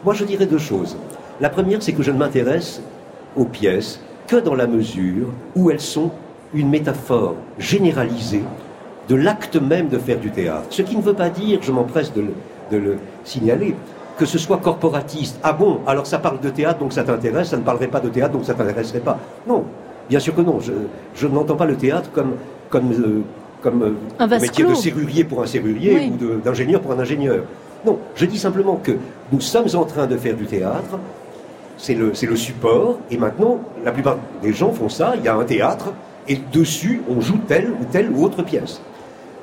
Moi, 0.05 0.15
je 0.15 0.25
dirais 0.25 0.47
deux 0.47 0.59
choses. 0.59 0.97
La 1.41 1.49
première, 1.49 1.83
c'est 1.83 1.93
que 1.93 2.03
je 2.03 2.11
ne 2.11 2.19
m'intéresse 2.19 2.81
aux 3.37 3.45
pièces 3.45 4.01
que 4.27 4.37
dans 4.37 4.55
la 4.55 4.67
mesure 4.67 5.29
où 5.55 5.71
elles 5.71 5.81
sont 5.81 6.11
une 6.55 6.71
métaphore 6.71 7.37
généralisée 7.59 8.43
de 9.09 9.15
l'acte 9.15 9.57
même 9.57 9.89
de 9.89 9.99
faire 9.99 10.19
du 10.19 10.31
théâtre. 10.31 10.67
Ce 10.71 10.83
qui 10.83 10.97
ne 10.97 11.03
veut 11.03 11.15
pas 11.15 11.31
dire, 11.31 11.59
je 11.63 11.73
m'empresse 11.73 12.13
de, 12.13 12.25
le 12.77 12.97
signaler, 13.25 13.75
que 14.19 14.27
ce 14.27 14.39
soit 14.39 14.59
corporatiste. 14.59 15.39
Ah 15.43 15.53
bon, 15.53 15.81
alors 15.87 16.07
ça 16.07 16.19
parle 16.19 16.41
de 16.41 16.51
théâtre, 16.51 16.81
donc 16.81 16.93
ça 16.93 17.05
t'intéresse, 17.05 17.49
ça 17.49 17.57
ne 17.57 17.63
parlerait 17.63 17.89
pas 17.89 18.01
de 18.01 18.09
théâtre, 18.09 18.33
donc 18.33 18.45
ça 18.45 18.55
t'intéresserait 18.55 19.01
pas. 19.01 19.19
Non, 19.47 19.65
bien 20.09 20.19
sûr 20.19 20.35
que 20.35 20.41
non. 20.41 20.59
Je, 21.15 21.27
n'entends 21.27 21.57
pas 21.57 21.67
le 21.67 21.77
théâtre 21.77 22.11
comme, 22.13 22.33
comme, 22.71 22.93
euh, 22.93 23.21
comme 23.63 23.83
euh, 23.83 23.93
un 24.19 24.27
métier 24.27 24.65
de 24.65 24.75
serrurier 24.75 25.25
pour 25.25 25.43
un 25.43 25.47
serrurier 25.47 26.11
ou 26.11 26.41
d'ingénieur 26.41 26.81
pour 26.81 26.93
un 26.93 26.99
ingénieur. 26.99 27.45
Non, 27.87 27.99
je 28.15 28.25
dis 28.25 28.39
simplement 28.39 28.81
que 28.83 28.93
nous 29.31 29.41
sommes 29.41 29.69
en 29.75 29.85
train 29.85 30.07
de 30.07 30.17
faire 30.17 30.35
du 30.35 30.47
théâtre, 30.47 30.99
c'est 31.77 31.95
le, 31.95 32.13
le 32.21 32.37
support, 32.37 32.99
et 33.11 33.19
maintenant, 33.19 33.61
la 33.85 33.93
plupart 33.93 34.17
des 34.43 34.53
gens 34.53 34.73
font 34.73 34.89
ça, 34.89 35.15
il 35.17 35.25
y 35.25 35.29
a 35.29 35.37
un 35.37 35.45
théâtre, 35.45 35.93
et 36.29 36.39
dessus, 36.53 37.03
on 37.09 37.21
joue 37.21 37.39
telle 37.47 37.71
ou 37.71 37.85
telle 37.91 38.11
ou 38.11 38.25
autre 38.25 38.43
pièce. 38.43 38.81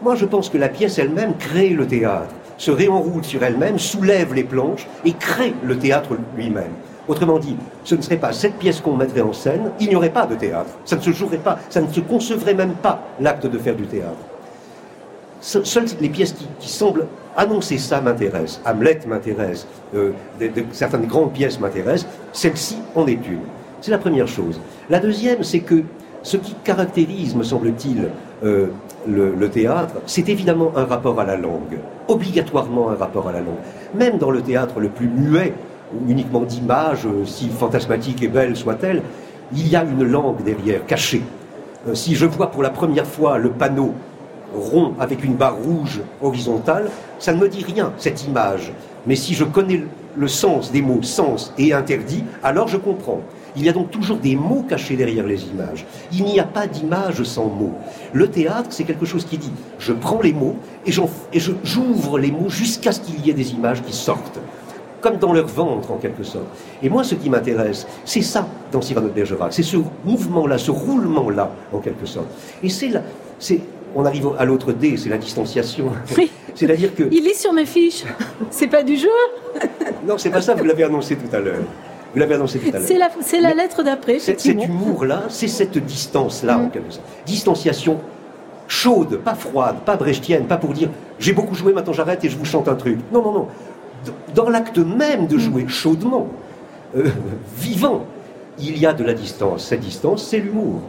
Moi, 0.03 0.15
je 0.15 0.25
pense 0.25 0.49
que 0.49 0.57
la 0.57 0.69
pièce 0.69 0.97
elle-même 0.97 1.35
crée 1.37 1.69
le 1.69 1.85
théâtre, 1.85 2.33
se 2.57 2.71
réenroule 2.71 3.23
sur 3.23 3.43
elle-même, 3.43 3.77
soulève 3.77 4.33
les 4.33 4.43
planches 4.43 4.87
et 5.05 5.13
crée 5.13 5.53
le 5.63 5.77
théâtre 5.77 6.17
lui-même. 6.35 6.71
Autrement 7.07 7.37
dit, 7.37 7.55
ce 7.83 7.93
ne 7.93 8.01
serait 8.01 8.17
pas 8.17 8.33
cette 8.33 8.55
pièce 8.55 8.79
qu'on 8.79 8.95
mettrait 8.95 9.21
en 9.21 9.33
scène, 9.33 9.71
il 9.79 9.89
n'y 9.89 9.95
aurait 9.95 10.09
pas 10.09 10.25
de 10.25 10.35
théâtre. 10.35 10.71
Ça 10.85 10.95
ne 10.95 11.01
se 11.01 11.11
jouerait 11.11 11.37
pas, 11.37 11.59
ça 11.69 11.81
ne 11.81 11.91
se 11.91 11.99
concevrait 11.99 12.55
même 12.55 12.73
pas 12.73 13.03
l'acte 13.19 13.45
de 13.45 13.57
faire 13.59 13.75
du 13.75 13.85
théâtre. 13.85 14.17
Seules 15.39 15.85
les 15.99 16.09
pièces 16.09 16.33
qui, 16.59 16.69
semblent 16.69 17.07
annoncer 17.35 17.77
ça 17.77 18.01
m'intéressent. 18.01 18.61
Hamlet 18.65 18.99
m'intéresse, 19.07 19.67
euh, 19.95 20.11
certaines 20.71 21.05
grandes 21.05 21.33
pièces 21.33 21.59
m'intéressent, 21.59 22.07
celle-ci 22.33 22.77
en 22.95 23.05
est 23.07 23.13
une. 23.13 23.41
C'est 23.81 23.91
la 23.91 23.97
première 23.97 24.27
chose. 24.27 24.59
La 24.89 24.99
deuxième, 24.99 25.43
c'est 25.43 25.61
que 25.61 25.83
ce 26.21 26.37
qui 26.37 26.55
caractérise, 26.63 27.35
me 27.35 27.43
semble-t-il, 27.43 28.09
euh, 28.43 28.67
le, 29.07 29.49
théâtre, 29.49 29.95
c'est 30.05 30.29
évidemment 30.29 30.71
un 30.75 30.85
rapport 30.85 31.19
à 31.19 31.25
la 31.25 31.37
langue, 31.37 31.79
obligatoirement 32.07 32.89
un 32.89 32.95
rapport 32.95 33.27
à 33.27 33.31
la 33.31 33.39
langue. 33.39 33.55
Même 33.95 34.17
dans 34.17 34.31
le 34.31 34.41
théâtre 34.41 34.79
le 34.79 34.89
plus 34.89 35.07
muet, 35.07 35.53
uniquement 36.07 36.41
d'images, 36.41 37.05
euh, 37.05 37.25
si 37.25 37.49
fantasmatique 37.49 38.23
et 38.23 38.27
belle 38.27 38.55
soit-elle, 38.55 39.01
il 39.53 39.67
y 39.67 39.75
a 39.75 39.83
une 39.83 40.03
langue 40.03 40.43
derrière, 40.43 40.85
cachée. 40.85 41.23
Euh, 41.87 41.95
si 41.95 42.15
je 42.15 42.25
vois 42.25 42.51
pour 42.51 42.63
la 42.63 42.69
première 42.69 43.07
fois 43.07 43.37
le 43.37 43.49
panneau 43.49 43.93
rond 44.55 44.93
avec 44.99 45.23
une 45.23 45.35
barre 45.35 45.55
rouge 45.55 46.01
horizontale, 46.21 46.89
ça 47.19 47.33
ne 47.33 47.39
me 47.39 47.49
dit 47.49 47.63
rien, 47.63 47.91
cette 47.97 48.25
image. 48.25 48.71
Mais 49.07 49.15
si 49.15 49.33
je 49.33 49.43
connais 49.43 49.83
le 50.15 50.27
sens 50.27 50.71
des 50.71 50.81
mots 50.81 51.01
sens 51.01 51.53
et 51.57 51.73
interdit, 51.73 52.23
alors 52.43 52.67
je 52.67 52.77
comprends. 52.77 53.21
Il 53.55 53.65
y 53.65 53.69
a 53.69 53.73
donc 53.73 53.91
toujours 53.91 54.17
des 54.17 54.35
mots 54.35 54.65
cachés 54.67 54.95
derrière 54.95 55.25
les 55.25 55.43
images. 55.45 55.85
Il 56.11 56.23
n'y 56.23 56.39
a 56.39 56.43
pas 56.43 56.67
d'image 56.67 57.23
sans 57.23 57.45
mots. 57.45 57.73
Le 58.13 58.27
théâtre, 58.29 58.69
c'est 58.69 58.83
quelque 58.83 59.05
chose 59.05 59.25
qui 59.25 59.37
dit, 59.37 59.51
je 59.79 59.93
prends 59.93 60.21
les 60.21 60.33
mots 60.33 60.55
et, 60.85 60.91
j'ouvre 60.91 62.19
les 62.19 62.31
mots 62.31 62.49
jusqu'à 62.49 62.91
ce 62.91 63.01
qu'il 63.01 63.25
y 63.25 63.29
ait 63.29 63.33
des 63.33 63.51
images 63.53 63.81
qui 63.81 63.93
sortent 63.93 64.39
comme 65.01 65.17
dans 65.17 65.33
leur 65.33 65.47
ventre 65.47 65.91
en 65.91 65.97
quelque 65.97 66.23
sorte. 66.23 66.45
Et 66.83 66.89
moi, 66.89 67.03
ce 67.03 67.15
qui 67.15 67.29
m'intéresse, 67.29 67.87
c'est 68.05 68.21
ça 68.21 68.47
dans 68.71 68.81
Cyrano 68.81 69.07
de 69.07 69.13
Bergerac, 69.13 69.51
c'est 69.51 69.63
ce 69.63 69.77
mouvement-là, 70.05 70.59
ce 70.59 70.69
roulement-là 70.69 71.51
en 71.73 71.79
quelque 71.79 72.05
sorte. 72.05 72.27
Et 72.61 72.69
c'est 72.69 72.89
là, 72.89 73.01
c'est, 73.39 73.61
on 73.95 74.05
arrive 74.05 74.29
à 74.37 74.45
l'autre 74.45 74.71
D, 74.73 74.97
c'est 74.97 75.09
la 75.09 75.17
distanciation. 75.17 75.91
Oui. 76.17 76.29
C'est-à-dire 76.55 76.93
que. 76.93 77.03
Il 77.11 77.27
est 77.27 77.33
sur 77.33 77.53
mes 77.53 77.65
fiches. 77.65 78.03
C'est 78.49 78.67
pas 78.67 78.83
du 78.83 78.97
jeu. 78.97 79.09
non, 80.07 80.17
c'est 80.17 80.29
pas 80.29 80.41
ça. 80.41 80.53
Vous 80.53 80.65
l'avez 80.65 80.83
annoncé 80.83 81.15
tout 81.15 81.33
à 81.35 81.39
l'heure. 81.39 81.63
Vous 82.13 82.19
l'avez 82.19 82.35
annoncé 82.35 82.59
tout 82.59 82.69
à 82.69 82.79
l'heure. 82.79 82.87
C'est 82.87 82.97
la, 82.97 83.09
c'est 83.21 83.41
la 83.41 83.53
lettre 83.53 83.83
d'après. 83.83 84.19
Cet 84.19 84.43
humour-là, 84.45 85.23
c'est 85.29 85.47
cette 85.47 85.77
distance-là 85.77 86.57
en 86.57 86.63
mm. 86.63 86.71
quelque 86.71 86.91
sorte. 86.91 87.05
Distanciation 87.25 87.99
chaude, 88.67 89.17
pas 89.17 89.35
froide, 89.35 89.77
pas 89.85 89.97
brechtienne, 89.97 90.45
pas 90.45 90.55
pour 90.55 90.71
dire 90.71 90.89
j'ai 91.19 91.33
beaucoup 91.33 91.55
joué, 91.55 91.73
maintenant 91.73 91.91
j'arrête 91.91 92.23
et 92.23 92.29
je 92.29 92.37
vous 92.37 92.45
chante 92.45 92.69
un 92.69 92.75
truc. 92.75 92.99
Non, 93.11 93.21
non, 93.21 93.33
non 93.33 93.47
dans 94.33 94.49
l'acte 94.49 94.77
même 94.77 95.27
de 95.27 95.37
jouer 95.37 95.67
chaudement, 95.67 96.27
euh, 96.95 97.09
vivant, 97.57 98.05
il 98.59 98.77
y 98.77 98.85
a 98.85 98.93
de 98.93 99.03
la 99.03 99.13
distance. 99.13 99.65
Cette 99.65 99.81
distance, 99.81 100.23
c'est 100.23 100.39
l'humour. 100.39 100.81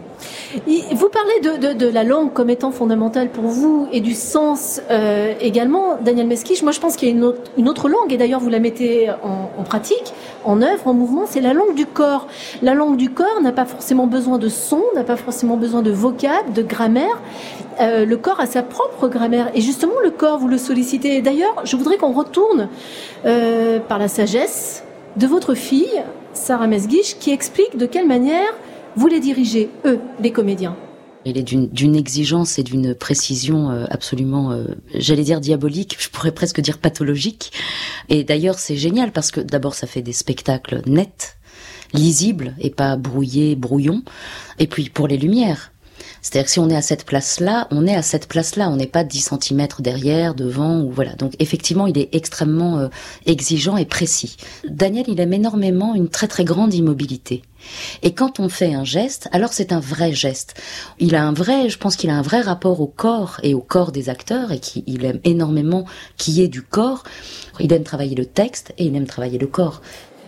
Vous 0.66 1.08
parlez 1.08 1.74
de, 1.74 1.88
la 1.88 2.04
langue 2.04 2.32
comme 2.32 2.50
étant 2.50 2.70
fondamentale 2.70 3.30
pour 3.30 3.44
vous 3.44 3.88
et 3.92 4.00
du 4.00 4.14
sens 4.14 4.80
euh, 4.90 5.35
également, 5.40 5.96
Daniel 6.00 6.26
Mesquiche. 6.26 6.62
Moi, 6.62 6.72
je 6.72 6.80
pense 6.80 6.96
qu'il 6.96 7.08
y 7.08 7.12
a 7.12 7.14
une 7.14 7.68
autre, 7.68 7.88
langue, 7.88 8.12
et 8.12 8.16
d'ailleurs, 8.16 8.40
vous 8.40 8.50
la 8.50 8.58
mettez 8.58 9.11
en, 9.11 9.62
pratique, 9.62 10.12
en 10.44 10.62
œuvre, 10.62 10.87
en 10.87 10.94
mouvement, 10.94 11.24
c'est 11.26 11.40
la 11.40 11.52
langue 11.52 11.74
du 11.74 11.87
corps. 11.87 12.26
La 12.62 12.74
langue 12.74 12.96
du 12.96 13.11
corps 13.11 13.40
n'a 13.42 13.52
pas 13.52 13.64
forcément 13.64 14.06
besoin 14.06 14.38
de 14.38 14.48
son, 14.48 14.82
n'a 14.94 15.04
pas 15.04 15.16
forcément 15.16 15.56
besoin 15.56 15.82
de 15.82 15.90
vocable, 15.90 16.52
de 16.52 16.62
grammaire. 16.62 17.20
Euh, 17.80 18.04
le 18.04 18.16
corps 18.16 18.40
a 18.40 18.46
sa 18.46 18.62
propre 18.62 19.08
grammaire, 19.08 19.50
et 19.54 19.61
justement, 19.61 19.94
le 20.02 20.11
corps, 20.11 20.38
vous 20.38 20.48
le 20.48 20.58
sollicitez. 20.58 21.22
D'ailleurs, 21.22 21.62
je 21.64 21.76
voudrais 21.76 21.96
qu'on 21.96 22.12
retourne 22.12 22.68
euh, 23.24 23.78
par 23.80 23.98
la 23.98 24.08
sagesse 24.08 24.85
de 25.16 25.26
votre 25.26 25.54
fille, 25.54 26.02
Sarah 26.32 26.66
Mesguich, 26.66 27.16
qui 27.18 27.32
explique 27.32 27.76
de 27.76 27.87
quelle 27.87 28.06
manière 28.06 28.52
vous 28.96 29.07
les 29.07 29.20
dirigez, 29.20 29.70
eux, 29.85 30.00
les 30.20 30.33
comédiens. 30.33 30.76
Il 31.24 31.38
est 31.38 31.42
d'une 31.42 31.96
exigence 31.96 32.59
et 32.59 32.64
d'une 32.64 32.94
précision 32.94 33.70
euh, 33.70 33.85
absolument, 33.90 34.50
euh, 34.50 34.64
j'allais 34.94 35.22
dire 35.22 35.40
diabolique, 35.40 35.96
je 36.00 36.09
pourrais 36.09 36.33
presque 36.33 36.61
dire 36.61 36.78
pathologique. 36.78 37.52
Et 38.09 38.24
d'ailleurs, 38.24 38.59
c'est 38.59 38.76
génial 38.76 39.12
parce 39.12 39.31
que 39.31 39.40
d'abord, 39.40 39.74
ça 39.74 39.87
fait 39.87 40.02
des 40.02 40.12
spectacles 40.12 40.83
nets, 40.87 41.37
lisibles 41.94 42.55
et 42.59 42.70
pas 42.70 42.96
brouillés, 42.96 43.55
brouillons. 43.55 44.02
Et 44.59 44.66
puis 44.66 44.90
pour 44.90 45.07
les 45.07 45.16
lumières, 45.16 45.72
c'est-à-dire 46.22 46.46
que 46.46 46.52
si 46.52 46.59
on 46.61 46.70
est 46.70 46.76
à 46.76 46.83
cette 46.83 47.05
place-là, 47.05 47.68
on 47.70 47.87
est 47.87 47.94
à 47.94 48.02
cette 48.02 48.28
place-là, 48.28 48.70
on 48.70 48.76
n'est 48.76 48.87
pas 48.87 49.05
10 49.05 49.31
cm 49.40 49.66
derrière, 49.81 50.35
devant, 50.35 50.81
ou 50.81 50.90
voilà. 50.90 51.14
Donc 51.14 51.35
effectivement, 51.38 51.87
il 51.87 51.98
est 51.98 52.14
extrêmement 52.14 52.78
euh, 52.78 52.88
exigeant 53.26 53.76
et 53.76 53.85
précis. 53.85 54.37
Daniel, 54.68 55.05
il 55.09 55.20
aime 55.20 55.33
énormément 55.33 55.94
une 55.94 56.09
très 56.09 56.28
très 56.28 56.44
grande 56.44 56.74
immobilité. 56.74 57.42
Et 58.03 58.14
quand 58.14 58.40
on 58.40 58.48
fait 58.48 58.75
un 58.75 58.85
geste, 58.85 59.29
alors 59.33 59.53
c'est 59.53 59.72
un 59.72 59.81
vrai 59.81 60.12
geste. 60.12 60.55
Il 60.98 61.14
a 61.14 61.25
un 61.25 61.33
vrai, 61.33 61.68
je 61.68 61.79
pense 61.79 61.96
qu'il 61.96 62.11
a 62.11 62.14
un 62.14 62.22
vrai 62.22 62.40
rapport 62.40 62.81
au 62.81 62.87
corps 62.87 63.38
et 63.42 63.55
au 63.55 63.61
corps 63.61 63.92
des 63.92 64.09
acteurs 64.09 64.53
et 64.53 64.61
qu'il 64.61 65.05
aime 65.05 65.20
énormément 65.25 65.85
qu'il 66.16 66.35
y 66.35 66.42
ait 66.42 66.48
du 66.48 66.62
corps. 66.62 67.05
Il 67.61 67.72
aime 67.72 67.85
travailler 67.85 68.14
le 68.14 68.27
texte 68.27 68.72
et 68.79 68.85
il 68.85 68.96
aime 68.96 69.07
travailler 69.07 69.38
le 69.38 69.46
corps. 69.46 69.83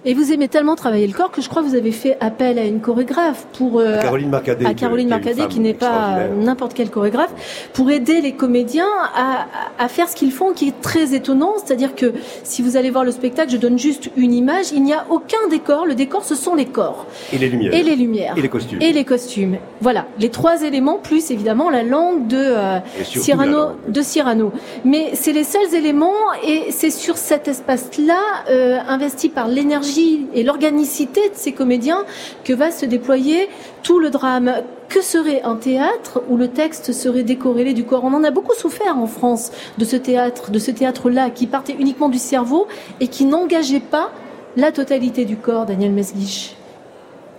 Et 0.07 0.13
vous 0.13 0.33
aimez 0.33 0.49
tellement 0.49 0.77
travailler 0.77 1.07
le 1.07 1.15
corps 1.15 1.31
que 1.31 1.41
je 1.41 1.49
crois 1.49 1.63
que 1.63 1.69
vous 1.69 1.77
avez 1.77 1.93
fait 1.93 2.19
appel 2.21 2.59
à 2.59 2.65
une 2.65 2.81
chorégraphe 2.81 3.47
pour 3.57 3.81
euh, 3.81 4.01
Caroline 4.03 4.29
Marcadet, 4.29 4.67
à 4.67 4.75
Caroline 4.75 5.09
Marcadet 5.09 5.47
qui 5.49 5.61
n'est 5.61 5.73
pas 5.73 6.29
n'importe 6.29 6.75
quelle 6.75 6.91
chorégraphe 6.91 7.33
pour 7.73 7.91
aider 7.91 8.21
les 8.21 8.33
comédiens 8.33 8.85
à, 9.15 9.47
à 9.79 9.89
faire 9.89 10.11
ce 10.11 10.17
qu'ils 10.17 10.33
font 10.33 10.53
qui 10.53 10.69
est 10.69 10.81
très 10.83 11.15
étonnant, 11.15 11.55
c'est-à-dire 11.57 11.95
que 11.95 12.13
si 12.43 12.61
vous 12.61 12.77
allez 12.77 12.91
voir 12.91 13.05
le 13.05 13.13
spectacle, 13.13 13.51
je 13.51 13.57
donne 13.57 13.79
juste 13.79 14.11
une 14.17 14.35
image, 14.35 14.73
il 14.75 14.83
n'y 14.83 14.93
a 14.93 15.07
aucun 15.09 15.49
décor, 15.49 15.87
le 15.87 15.95
décor 15.95 16.25
ce 16.25 16.35
sont 16.35 16.55
les 16.55 16.67
corps. 16.67 17.07
Et 17.33 17.39
les 17.39 17.49
lumières. 17.49 17.75
Et 17.75 17.83
les 17.83 17.97
lumières. 17.97 18.35
Et 18.37 18.43
les 18.43 18.49
costumes. 18.51 18.83
Et 18.83 18.93
les 18.93 19.05
costumes. 19.05 19.57
Voilà, 19.81 20.05
les 20.19 20.29
trois 20.29 20.63
éléments 20.65 20.99
plus 20.99 21.31
évidemment 21.31 21.71
la 21.71 21.83
langue 21.83 22.27
de 22.27 22.37
euh, 22.37 22.79
Cyrano 23.03 23.69
de 23.89 24.03
Cyrano. 24.03 24.53
Mais 24.85 25.13
c'est 25.15 25.33
les 25.33 25.45
seuls 25.45 25.75
éléments 25.75 26.13
et 26.47 26.73
c'est 26.73 26.91
sur 26.91 27.17
cet 27.17 27.49
espace-là 27.49 28.21
euh, 28.51 28.79
investi 28.87 29.31
par 29.31 29.49
l'énergie 29.49 29.94
et 30.35 30.43
l'organicité 30.43 31.21
de 31.29 31.35
ces 31.35 31.53
comédiens 31.53 32.05
que 32.45 32.53
va 32.53 32.71
se 32.71 32.87
déployer 32.87 33.49
tout 33.83 33.99
le 33.99 34.11
drame. 34.11 34.53
Que 34.89 35.03
serait 35.03 35.43
un 35.43 35.57
théâtre 35.57 36.23
où 36.29 36.37
le 36.37 36.49
texte 36.49 36.93
serait 36.93 37.23
décorrélé 37.23 37.73
du 37.73 37.85
corps? 37.85 38.05
On 38.05 38.13
en 38.13 38.23
a 38.23 38.31
beaucoup 38.31 38.55
souffert 38.55 38.97
en 38.99 39.07
France 39.07 39.51
de 39.79 39.85
ce 39.85 39.97
théâtre, 39.97 40.51
de 40.51 40.59
ce 40.59 40.71
théâtre-là 40.71 41.31
qui 41.31 41.47
partait 41.47 41.77
uniquement 41.79 42.09
du 42.09 42.19
cerveau 42.19 42.67
et 43.01 43.09
qui 43.09 43.25
n'engageait 43.25 43.81
pas 43.81 44.11
la 44.57 44.71
totalité 44.71 45.25
du 45.25 45.37
corps, 45.37 45.67
Daniel 45.67 45.93
Mesguich. 45.93 46.57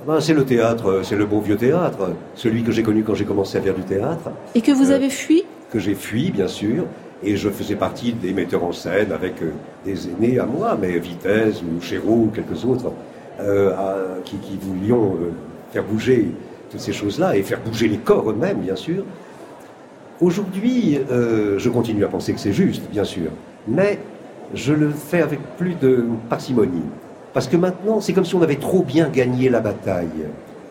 Ben, 0.06 0.20
c'est 0.20 0.34
le 0.34 0.44
théâtre, 0.44 1.02
c'est 1.04 1.16
le 1.16 1.26
bon 1.26 1.40
vieux 1.40 1.58
théâtre, 1.58 2.12
celui 2.36 2.64
que 2.64 2.72
j'ai 2.72 2.84
connu 2.84 3.04
quand 3.04 3.16
j'ai 3.16 3.26
commencé 3.26 3.58
à 3.58 3.62
faire 3.62 3.74
du 3.74 3.84
théâtre. 3.84 4.32
Et 4.54 4.62
que 4.62 4.72
vous 4.72 4.92
euh, 4.92 4.96
avez 4.96 5.10
fui? 5.10 5.44
Que 5.72 5.80
j'ai 5.80 5.96
fui, 5.96 6.32
bien 6.32 6.48
sûr, 6.48 6.86
et 7.26 7.36
je 7.36 7.50
faisais 7.50 7.76
partie 7.76 8.14
des 8.14 8.34
metteurs 8.34 8.64
en 8.64 8.72
scène 8.72 9.12
avec 9.12 9.42
euh, 9.42 9.52
des 9.84 10.08
aînés 10.08 10.40
à 10.40 10.46
moi, 10.46 10.78
mais 10.80 11.00
Vitesse 11.00 11.62
ou 11.62 11.82
Chéreau 11.82 12.28
ou 12.28 12.32
quelques 12.34 12.64
autres, 12.64 12.92
euh, 13.40 13.74
qui, 14.24 14.38
voulions 14.62 15.16
euh, 15.16 15.32
faire 15.72 15.84
bouger 15.84 16.32
toutes 16.70 16.80
ces 16.80 16.94
choses-là 16.94 17.36
et 17.36 17.42
faire 17.42 17.60
bouger 17.60 17.88
les 17.88 17.98
corps 17.98 18.30
eux-mêmes, 18.30 18.60
bien 18.60 18.76
sûr. 18.76 19.04
Aujourd'hui, 20.22 20.98
je 21.10 21.70
continue 21.70 22.06
à 22.06 22.08
penser 22.08 22.32
que 22.32 22.40
c'est 22.40 22.54
juste, 22.54 22.90
bien 22.90 23.04
sûr, 23.04 23.32
mais 23.68 24.00
je 24.54 24.72
le 24.72 24.90
fais 24.90 25.22
avec 25.22 25.42
plus 25.58 25.76
de 25.76 26.06
parcimonie. 26.30 26.86
Parce 27.34 27.50
que 27.50 27.58
maintenant, 27.58 28.00
c'est 28.00 28.14
comme 28.14 28.24
si 28.24 28.34
on 28.34 28.42
avait 28.42 28.56
trop 28.56 28.82
bien 28.82 29.10
gagné 29.10 29.50
la 29.50 29.60
bataille, 29.60 30.08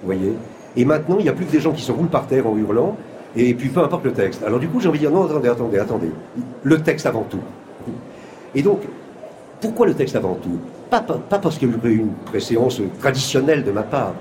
vous 0.01 0.07
voyez 0.07 0.33
Et 0.77 0.87
maintenant, 0.87 1.17
il 1.19 1.25
n'y 1.25 1.29
a 1.29 1.35
plus 1.35 1.45
que 1.45 1.53
des 1.53 1.61
gens 1.61 1.73
qui 1.73 1.83
se 1.83 1.93
roulent 1.93 2.09
par 2.09 2.27
terre 2.27 2.47
en 2.47 2.57
hurlant, 2.57 2.97
et 3.37 3.55
puis 3.55 3.69
peu 3.69 3.81
importe 3.81 4.05
le 4.05 4.13
texte. 4.13 4.43
Alors 4.45 4.61
du 4.61 4.69
coup, 4.69 4.81
j'ai 4.81 4.89
envie 4.89 4.99
de 4.99 5.05
dire, 5.05 5.11
non, 5.11 5.25
attendez, 5.25 5.49
attendez, 5.49 5.79
attendez. 5.79 6.11
Le 6.63 6.83
texte 6.83 7.07
avant 7.07 7.25
tout. 7.29 7.41
Et 8.55 8.63
donc, 8.63 8.81
pourquoi 9.61 9.87
le 9.87 9.95
texte 9.95 10.17
avant 10.17 10.35
tout? 10.35 10.59
Pas, 10.91 11.01
parce 11.01 11.59
qu'il 11.59 11.71
y 11.71 11.75
aurait 11.75 11.95
une 11.95 12.13
préséance 12.27 12.81
traditionnelle 13.01 13.65
de 13.65 13.73
ma 13.73 13.83
part. 13.83 14.15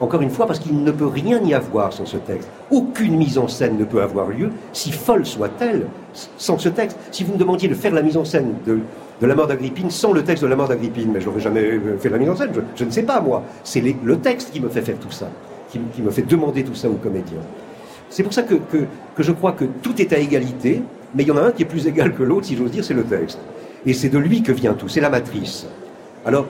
Encore 0.00 0.20
une 0.20 0.30
fois, 0.30 0.46
parce 0.46 0.60
qu'il 0.60 0.84
ne 0.84 0.90
peut 0.92 1.06
rien 1.06 1.40
y 1.42 1.54
avoir 1.54 1.92
sans 1.92 2.04
ce 2.04 2.18
texte. 2.18 2.48
Aucune 2.70 3.16
mise 3.16 3.38
en 3.38 3.48
scène 3.48 3.78
ne 3.78 3.84
peut 3.84 4.02
avoir 4.02 4.28
lieu, 4.28 4.50
si 4.72 4.92
folle 4.92 5.26
soit-elle, 5.26 5.86
sans 6.36 6.58
ce 6.58 6.68
texte. 6.68 6.98
Si 7.10 7.24
vous 7.24 7.32
me 7.32 7.38
demandiez 7.38 7.68
de 7.68 7.74
faire 7.74 7.92
la 7.92 8.02
mise 8.02 8.16
en 8.16 8.24
scène 8.24 8.54
de, 8.66 8.78
de 9.20 9.26
la 9.26 9.34
mort 9.34 9.48
d'Agrippine 9.48 9.90
sans 9.90 10.12
le 10.12 10.22
texte 10.22 10.44
de 10.44 10.48
la 10.48 10.54
mort 10.54 10.68
d'Agrippine, 10.68 11.10
mais 11.12 11.20
j'aurais 11.20 11.40
jamais 11.40 11.80
fait 11.98 12.10
la 12.10 12.18
mise 12.18 12.28
en 12.28 12.36
scène, 12.36 12.50
je, 12.76 12.84
ne 12.84 12.90
sais 12.90 13.02
pas 13.02 13.20
moi. 13.20 13.42
C'est 13.64 13.80
le 13.80 14.18
texte 14.18 14.52
qui 14.52 14.60
me 14.60 14.68
fait 14.68 14.82
faire 14.82 14.98
tout 14.98 15.10
ça, 15.10 15.28
qui 15.70 15.80
me 16.02 16.10
fait 16.10 16.22
demander 16.22 16.62
tout 16.62 16.74
ça 16.74 16.88
aux 16.88 16.94
comédiens. 16.94 17.40
C'est 18.10 18.22
pour 18.22 18.32
ça 18.32 18.42
que, 18.42 18.54
je 19.18 19.32
crois 19.32 19.52
que 19.52 19.64
tout 19.82 20.00
est 20.00 20.12
à 20.12 20.18
égalité, 20.18 20.82
mais 21.14 21.22
il 21.22 21.28
y 21.28 21.32
en 21.32 21.36
a 21.36 21.42
un 21.42 21.50
qui 21.50 21.62
est 21.62 21.66
plus 21.66 21.86
égal 21.86 22.14
que 22.14 22.22
l'autre, 22.22 22.46
si 22.46 22.56
j'ose 22.56 22.70
dire, 22.70 22.84
c'est 22.84 22.94
le 22.94 23.04
texte. 23.04 23.38
Et 23.86 23.92
c'est 23.92 24.08
de 24.08 24.18
lui 24.18 24.42
que 24.42 24.52
vient 24.52 24.74
tout, 24.74 24.88
c'est 24.88 25.00
la 25.00 25.10
matrice. 25.10 25.66
Alors, 26.24 26.46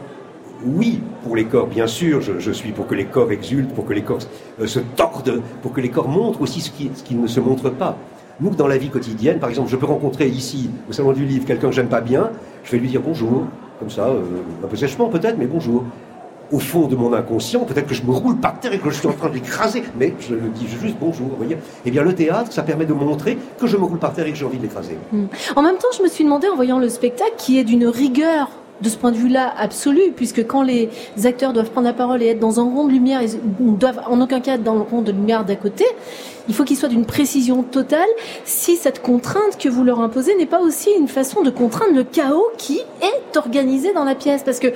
oui, 0.65 1.01
pour 1.23 1.37
les 1.37 1.45
corps, 1.45 1.67
bien 1.67 1.87
sûr, 1.87 2.21
je, 2.21 2.51
suis 2.51 2.73
pour 2.73 2.87
que 2.87 2.95
les 2.95 3.05
corps 3.05 3.31
exultent, 3.31 3.73
pour 3.75 3.87
que 3.87 3.93
les 3.93 4.03
corps 4.03 4.19
euh, 4.61 4.67
se 4.67 4.81
tordent, 4.81 5.41
pour 5.63 5.73
que 5.73 5.81
les 5.81 5.89
corps 5.89 6.09
montrent 6.09 6.41
aussi 6.41 6.61
ce 6.61 6.71
qui, 6.71 6.91
ce 6.95 7.03
qui, 7.03 7.15
ne 7.15 7.27
se 7.27 7.39
montre 7.39 7.71
pas. 7.71 7.97
Nous, 8.41 8.51
dans 8.51 8.67
la 8.67 8.79
vie 8.79 8.89
quotidienne, 8.89 9.39
par 9.39 9.51
exemple, 9.51 9.69
je 9.69 9.77
peux 9.77 9.87
rencontrer 9.87 10.27
ici, 10.27 10.71
au 10.89 10.93
Salon 10.93 11.13
du 11.13 11.25
Livre, 11.25 11.45
quelqu'un 11.45 11.69
que 11.69 11.75
j'aime 11.75 11.89
pas 11.89 12.01
bien, 12.01 12.31
je 12.65 12.73
vais 12.73 12.79
lui 12.79 12.89
dire 12.89 13.01
bonjour, 13.05 13.45
comme 13.79 13.91
ça, 13.91 14.07
euh, 14.07 14.23
un 14.65 14.67
peu 14.67 14.77
sèchement 14.77 15.09
peut-être, 15.09 15.39
mais 15.39 15.47
bonjour 15.47 15.85
au 16.53 16.59
fond 16.59 16.87
de 16.87 16.97
mon 16.97 17.13
inconscient, 17.13 17.61
peut-être 17.61 17.87
que 17.87 17.95
je 17.95 18.03
me 18.03 18.13
roule 18.13 18.37
par 18.37 18.59
terre 18.59 18.73
et 18.73 18.79
que 18.79 18.91
je 18.91 18.99
suis 18.99 19.09
en 19.09 19.13
train 19.13 19.29
d'écraser, 19.29 19.83
mais 19.99 20.15
je 20.21 20.35
le 20.35 20.49
dis 20.49 20.67
juste 20.67 20.97
bonjour, 21.01 21.29
voyez. 21.37 21.59
Eh 21.85 21.91
bien, 21.91 22.03
le 22.03 22.15
théâtre, 22.15 22.53
ça 22.53 22.63
permet 22.63 22.87
de 22.87 22.93
montrer 22.93 23.39
que 23.59 23.67
je 23.67 23.77
me 23.77 23.85
roule 23.85 23.99
par 23.99 24.13
terre 24.13 24.27
et 24.27 24.33
que 24.33 24.39
j'ai 24.39 24.45
envie 24.45 24.59
de 24.59 24.63
l'écraser. 24.63 24.97
Hmm. 25.13 25.27
En 25.57 25.63
même 25.63 25.77
temps, 25.77 25.89
je 25.97 26.03
me 26.03 26.09
suis 26.09 26.25
demandé, 26.25 26.49
en 26.49 26.57
voyant 26.57 26.79
le 26.79 26.89
spectacle, 26.89 27.35
qui 27.37 27.59
est 27.59 27.65
d'une 27.65 27.87
rigueur 27.87 28.51
de 28.81 28.89
ce 28.89 28.97
point 28.97 29.11
de 29.11 29.17
vue-là 29.17 29.53
absolu, 29.59 30.13
puisque 30.15 30.47
quand 30.47 30.63
les 30.63 30.89
acteurs 31.25 31.53
doivent 31.53 31.71
prendre 31.71 31.87
la 31.87 31.93
parole 31.93 32.23
et 32.23 32.29
être 32.29 32.39
dans 32.39 32.61
un 32.61 32.65
rond 32.65 32.87
de 32.87 32.93
lumière, 32.93 33.21
ils 33.23 33.39
ne 33.61 33.77
doivent 33.77 34.01
en 34.09 34.21
aucun 34.21 34.41
cas 34.41 34.55
être 34.55 34.63
dans 34.63 34.75
le 34.75 34.83
rond 34.83 35.03
de 35.03 35.13
lumière 35.13 35.45
d'à 35.45 35.57
côté, 35.57 35.85
il 36.49 36.55
faut 36.55 36.65
qu'ils 36.65 36.77
soient 36.77 36.89
d'une 36.89 37.05
précision 37.05 37.63
totale. 37.63 38.09
Si 38.45 38.77
cette 38.77 39.03
contrainte 39.03 39.59
que 39.59 39.69
vous 39.69 39.85
leur 39.85 40.01
imposez 40.01 40.35
n'est 40.37 40.47
pas 40.47 40.61
aussi 40.61 40.91
une 40.99 41.09
façon 41.09 41.43
de 41.43 41.51
contraindre 41.51 41.95
le 41.95 42.05
chaos 42.05 42.47
qui 42.57 42.79
est 42.79 43.37
organisé 43.37 43.93
dans 43.93 44.05
la 44.05 44.15
pièce, 44.15 44.43
parce 44.43 44.59
que 44.59 44.69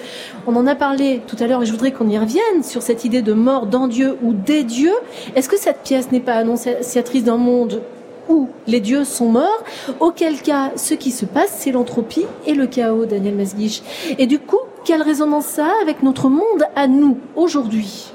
on 0.47 0.55
en 0.57 0.67
a 0.67 0.75
parlé 0.75 1.21
tout 1.27 1.37
à 1.41 1.47
l'heure, 1.47 1.63
et 1.63 1.67
je 1.67 1.73
voudrais 1.73 1.93
qu'on 1.93 2.09
y 2.09 2.19
revienne 2.19 2.63
sur 2.63 2.83
cette 2.83 3.05
idée 3.05 3.23
de 3.23 3.33
mort 3.33 3.67
dans 3.67 3.89
Dieu 3.89 4.17
ou 4.23 4.33
des 4.33 4.63
dieux. 4.63 4.95
Est-ce 5.35 5.49
que 5.49 5.59
cette 5.59 5.83
pièce 5.83 6.13
n'est 6.13 6.21
pas 6.21 6.35
annonciatrice 6.35 7.25
d'un 7.25 7.37
monde 7.37 7.83
où 8.29 8.49
les 8.67 8.81
dieux 8.81 9.05
sont 9.05 9.29
morts, 9.29 9.65
auquel 9.99 10.41
cas 10.43 10.71
ce 10.77 10.95
qui 10.95 11.11
se 11.11 11.25
passe, 11.25 11.57
c'est 11.59 11.73
l'entropie 11.73 12.25
et 12.47 12.55
le 12.55 12.67
chaos, 12.67 13.05
Daniel 13.05 13.35
Masguich. 13.35 13.83
Et 14.19 14.27
du 14.27 14.39
coup, 14.39 14.61
quelle 14.85 15.03
résonance 15.03 15.47
ça 15.47 15.67
a 15.67 15.83
avec 15.83 16.03
notre 16.03 16.29
monde 16.29 16.65
à 16.77 16.87
nous, 16.87 17.19
aujourd'hui? 17.35 18.12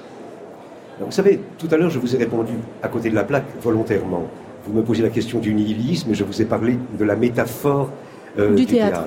Vous 0.99 1.11
savez, 1.11 1.39
tout 1.57 1.67
à 1.71 1.77
l'heure, 1.77 1.89
je 1.89 1.99
vous 1.99 2.15
ai 2.15 2.17
répondu 2.17 2.53
à 2.81 2.87
côté 2.87 3.09
de 3.09 3.15
la 3.15 3.23
plaque 3.23 3.45
volontairement. 3.61 4.27
Vous 4.65 4.73
me 4.73 4.81
posez 4.81 5.03
la 5.03 5.09
question 5.09 5.39
du 5.39 5.53
nihilisme 5.53 6.11
et 6.11 6.15
je 6.15 6.23
vous 6.23 6.41
ai 6.41 6.45
parlé 6.45 6.77
de 6.97 7.05
la 7.05 7.15
métaphore 7.15 7.91
euh, 8.37 8.55
du, 8.55 8.65
théâtre. 8.65 9.05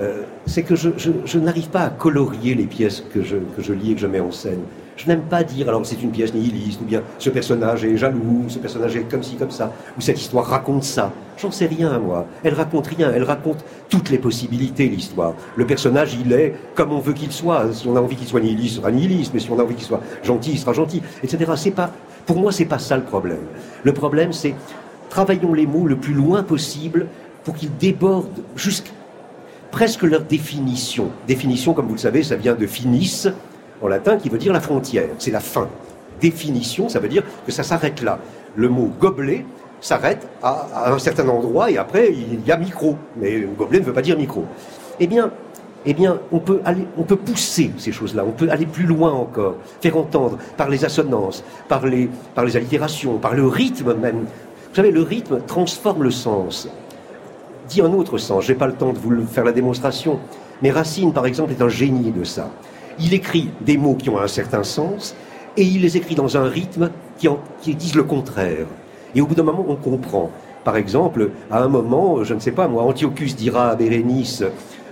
Euh, 0.00 0.22
c'est 0.46 0.62
que 0.62 0.74
je, 0.74 1.38
n'arrive 1.38 1.68
pas 1.68 1.82
à 1.82 1.90
colorier 1.90 2.54
les 2.54 2.64
pièces 2.64 3.04
que 3.12 3.22
je, 3.22 3.36
que 3.36 3.62
je 3.62 3.72
lis 3.72 3.92
et 3.92 3.94
que 3.94 4.00
je 4.00 4.06
mets 4.06 4.20
en 4.20 4.32
scène. 4.32 4.62
Je 4.96 5.08
n'aime 5.08 5.22
pas 5.22 5.42
dire, 5.42 5.68
alors 5.68 5.84
c'est 5.84 6.02
une 6.02 6.10
pièce 6.10 6.34
nihiliste, 6.34 6.80
ou 6.80 6.84
bien 6.84 7.02
ce 7.18 7.30
personnage 7.30 7.84
est 7.84 7.96
jaloux, 7.96 8.44
ce 8.48 8.58
personnage 8.58 8.94
est 8.96 9.10
comme 9.10 9.22
ci, 9.22 9.36
comme 9.36 9.50
ça, 9.50 9.72
ou 9.96 10.00
cette 10.00 10.20
histoire 10.20 10.46
raconte 10.46 10.84
ça. 10.84 11.12
J'en 11.38 11.50
sais 11.50 11.66
rien, 11.66 11.98
moi. 11.98 12.26
Elle 12.44 12.54
raconte 12.54 12.86
rien, 12.86 13.10
elle 13.14 13.24
raconte 13.24 13.64
toutes 13.88 14.10
les 14.10 14.18
possibilités, 14.18 14.88
l'histoire. 14.88 15.34
Le 15.56 15.66
personnage, 15.66 16.14
il 16.14 16.32
est 16.32 16.54
comme 16.74 16.92
on 16.92 17.00
veut 17.00 17.14
qu'il 17.14 17.32
soit. 17.32 17.72
Si 17.72 17.88
on 17.88 17.96
a 17.96 18.00
envie 18.00 18.16
qu'il 18.16 18.28
soit 18.28 18.40
nihiliste, 18.40 18.74
il 18.74 18.76
sera 18.76 18.90
nihiliste, 18.90 19.32
mais 19.34 19.40
si 19.40 19.50
on 19.50 19.58
a 19.58 19.62
envie 19.62 19.74
qu'il 19.74 19.86
soit 19.86 20.02
gentil, 20.22 20.52
il 20.52 20.58
sera 20.58 20.72
gentil, 20.72 21.02
etc. 21.22 21.52
C'est 21.56 21.70
pas, 21.70 21.90
pour 22.26 22.38
moi, 22.38 22.52
c'est 22.52 22.66
pas 22.66 22.78
ça 22.78 22.96
le 22.96 23.02
problème. 23.02 23.40
Le 23.82 23.92
problème, 23.92 24.32
c'est 24.32 24.54
travaillons 25.08 25.52
les 25.52 25.66
mots 25.66 25.86
le 25.86 25.96
plus 25.96 26.14
loin 26.14 26.42
possible 26.42 27.06
pour 27.44 27.54
qu'ils 27.54 27.76
débordent 27.76 28.42
jusqu'à 28.56 28.90
presque 29.70 30.02
leur 30.02 30.22
définition. 30.22 31.10
Définition, 31.26 31.74
comme 31.74 31.86
vous 31.86 31.94
le 31.94 31.98
savez, 31.98 32.22
ça 32.22 32.36
vient 32.36 32.54
de 32.54 32.66
finis, 32.66 33.26
en 33.82 33.88
latin, 33.88 34.16
qui 34.16 34.28
veut 34.28 34.38
dire 34.38 34.52
la 34.52 34.60
frontière, 34.60 35.08
c'est 35.18 35.30
la 35.30 35.40
fin. 35.40 35.68
Définition, 36.20 36.88
ça 36.88 37.00
veut 37.00 37.08
dire 37.08 37.24
que 37.44 37.52
ça 37.52 37.62
s'arrête 37.62 38.00
là. 38.02 38.18
Le 38.54 38.68
mot 38.68 38.90
gobelet 39.00 39.44
s'arrête 39.80 40.26
à, 40.42 40.92
un 40.92 40.98
certain 40.98 41.28
endroit 41.28 41.70
et 41.70 41.78
après 41.78 42.12
il 42.12 42.46
y 42.46 42.52
a 42.52 42.56
micro. 42.56 42.96
Mais 43.16 43.40
gobelet 43.40 43.80
ne 43.80 43.84
veut 43.84 43.92
pas 43.92 44.02
dire 44.02 44.16
micro. 44.16 44.44
Eh 45.00 45.06
bien, 45.06 45.32
eh 45.84 45.94
bien, 45.94 46.20
on 46.30 46.38
peut 46.38 46.60
aller, 46.64 46.86
on 46.96 47.02
peut 47.02 47.16
pousser 47.16 47.72
ces 47.76 47.90
choses-là, 47.90 48.24
on 48.24 48.30
peut 48.30 48.48
aller 48.50 48.66
plus 48.66 48.84
loin 48.84 49.10
encore, 49.12 49.56
faire 49.80 49.96
entendre 49.96 50.38
par 50.56 50.68
les 50.68 50.84
assonances, 50.84 51.42
par 51.68 51.84
les, 51.86 52.08
par 52.34 52.44
les 52.44 52.56
allitérations, 52.56 53.18
par 53.18 53.34
le 53.34 53.46
rythme 53.46 53.94
même. 53.94 54.20
Vous 54.20 54.76
savez, 54.76 54.92
le 54.92 55.02
rythme 55.02 55.40
transforme 55.40 56.04
le 56.04 56.12
sens. 56.12 56.68
Dit 57.68 57.82
en 57.82 57.92
autre 57.94 58.18
sens, 58.18 58.44
j'ai 58.44 58.54
pas 58.54 58.66
le 58.66 58.74
temps 58.74 58.92
de 58.92 58.98
vous 58.98 59.26
faire 59.26 59.44
la 59.44 59.52
démonstration, 59.52 60.20
mais 60.62 60.70
Racine, 60.70 61.12
par 61.12 61.26
exemple, 61.26 61.52
est 61.52 61.62
un 61.62 61.68
génie 61.68 62.12
de 62.12 62.22
ça. 62.22 62.48
Il 62.98 63.14
écrit 63.14 63.50
des 63.60 63.76
mots 63.76 63.94
qui 63.94 64.10
ont 64.10 64.18
un 64.18 64.28
certain 64.28 64.62
sens 64.62 65.14
et 65.56 65.62
il 65.62 65.82
les 65.82 65.96
écrit 65.96 66.14
dans 66.14 66.36
un 66.36 66.44
rythme 66.44 66.90
qui, 67.18 67.28
qui 67.60 67.74
disent 67.74 67.94
le 67.94 68.04
contraire. 68.04 68.66
Et 69.14 69.20
au 69.20 69.26
bout 69.26 69.34
d'un 69.34 69.42
moment, 69.42 69.64
on 69.68 69.76
comprend. 69.76 70.30
Par 70.64 70.76
exemple, 70.76 71.30
à 71.50 71.62
un 71.62 71.68
moment, 71.68 72.22
je 72.24 72.34
ne 72.34 72.40
sais 72.40 72.52
pas, 72.52 72.68
moi, 72.68 72.84
Antiochus 72.84 73.34
dira 73.36 73.70
à 73.70 73.76
Bérénice, 73.76 74.44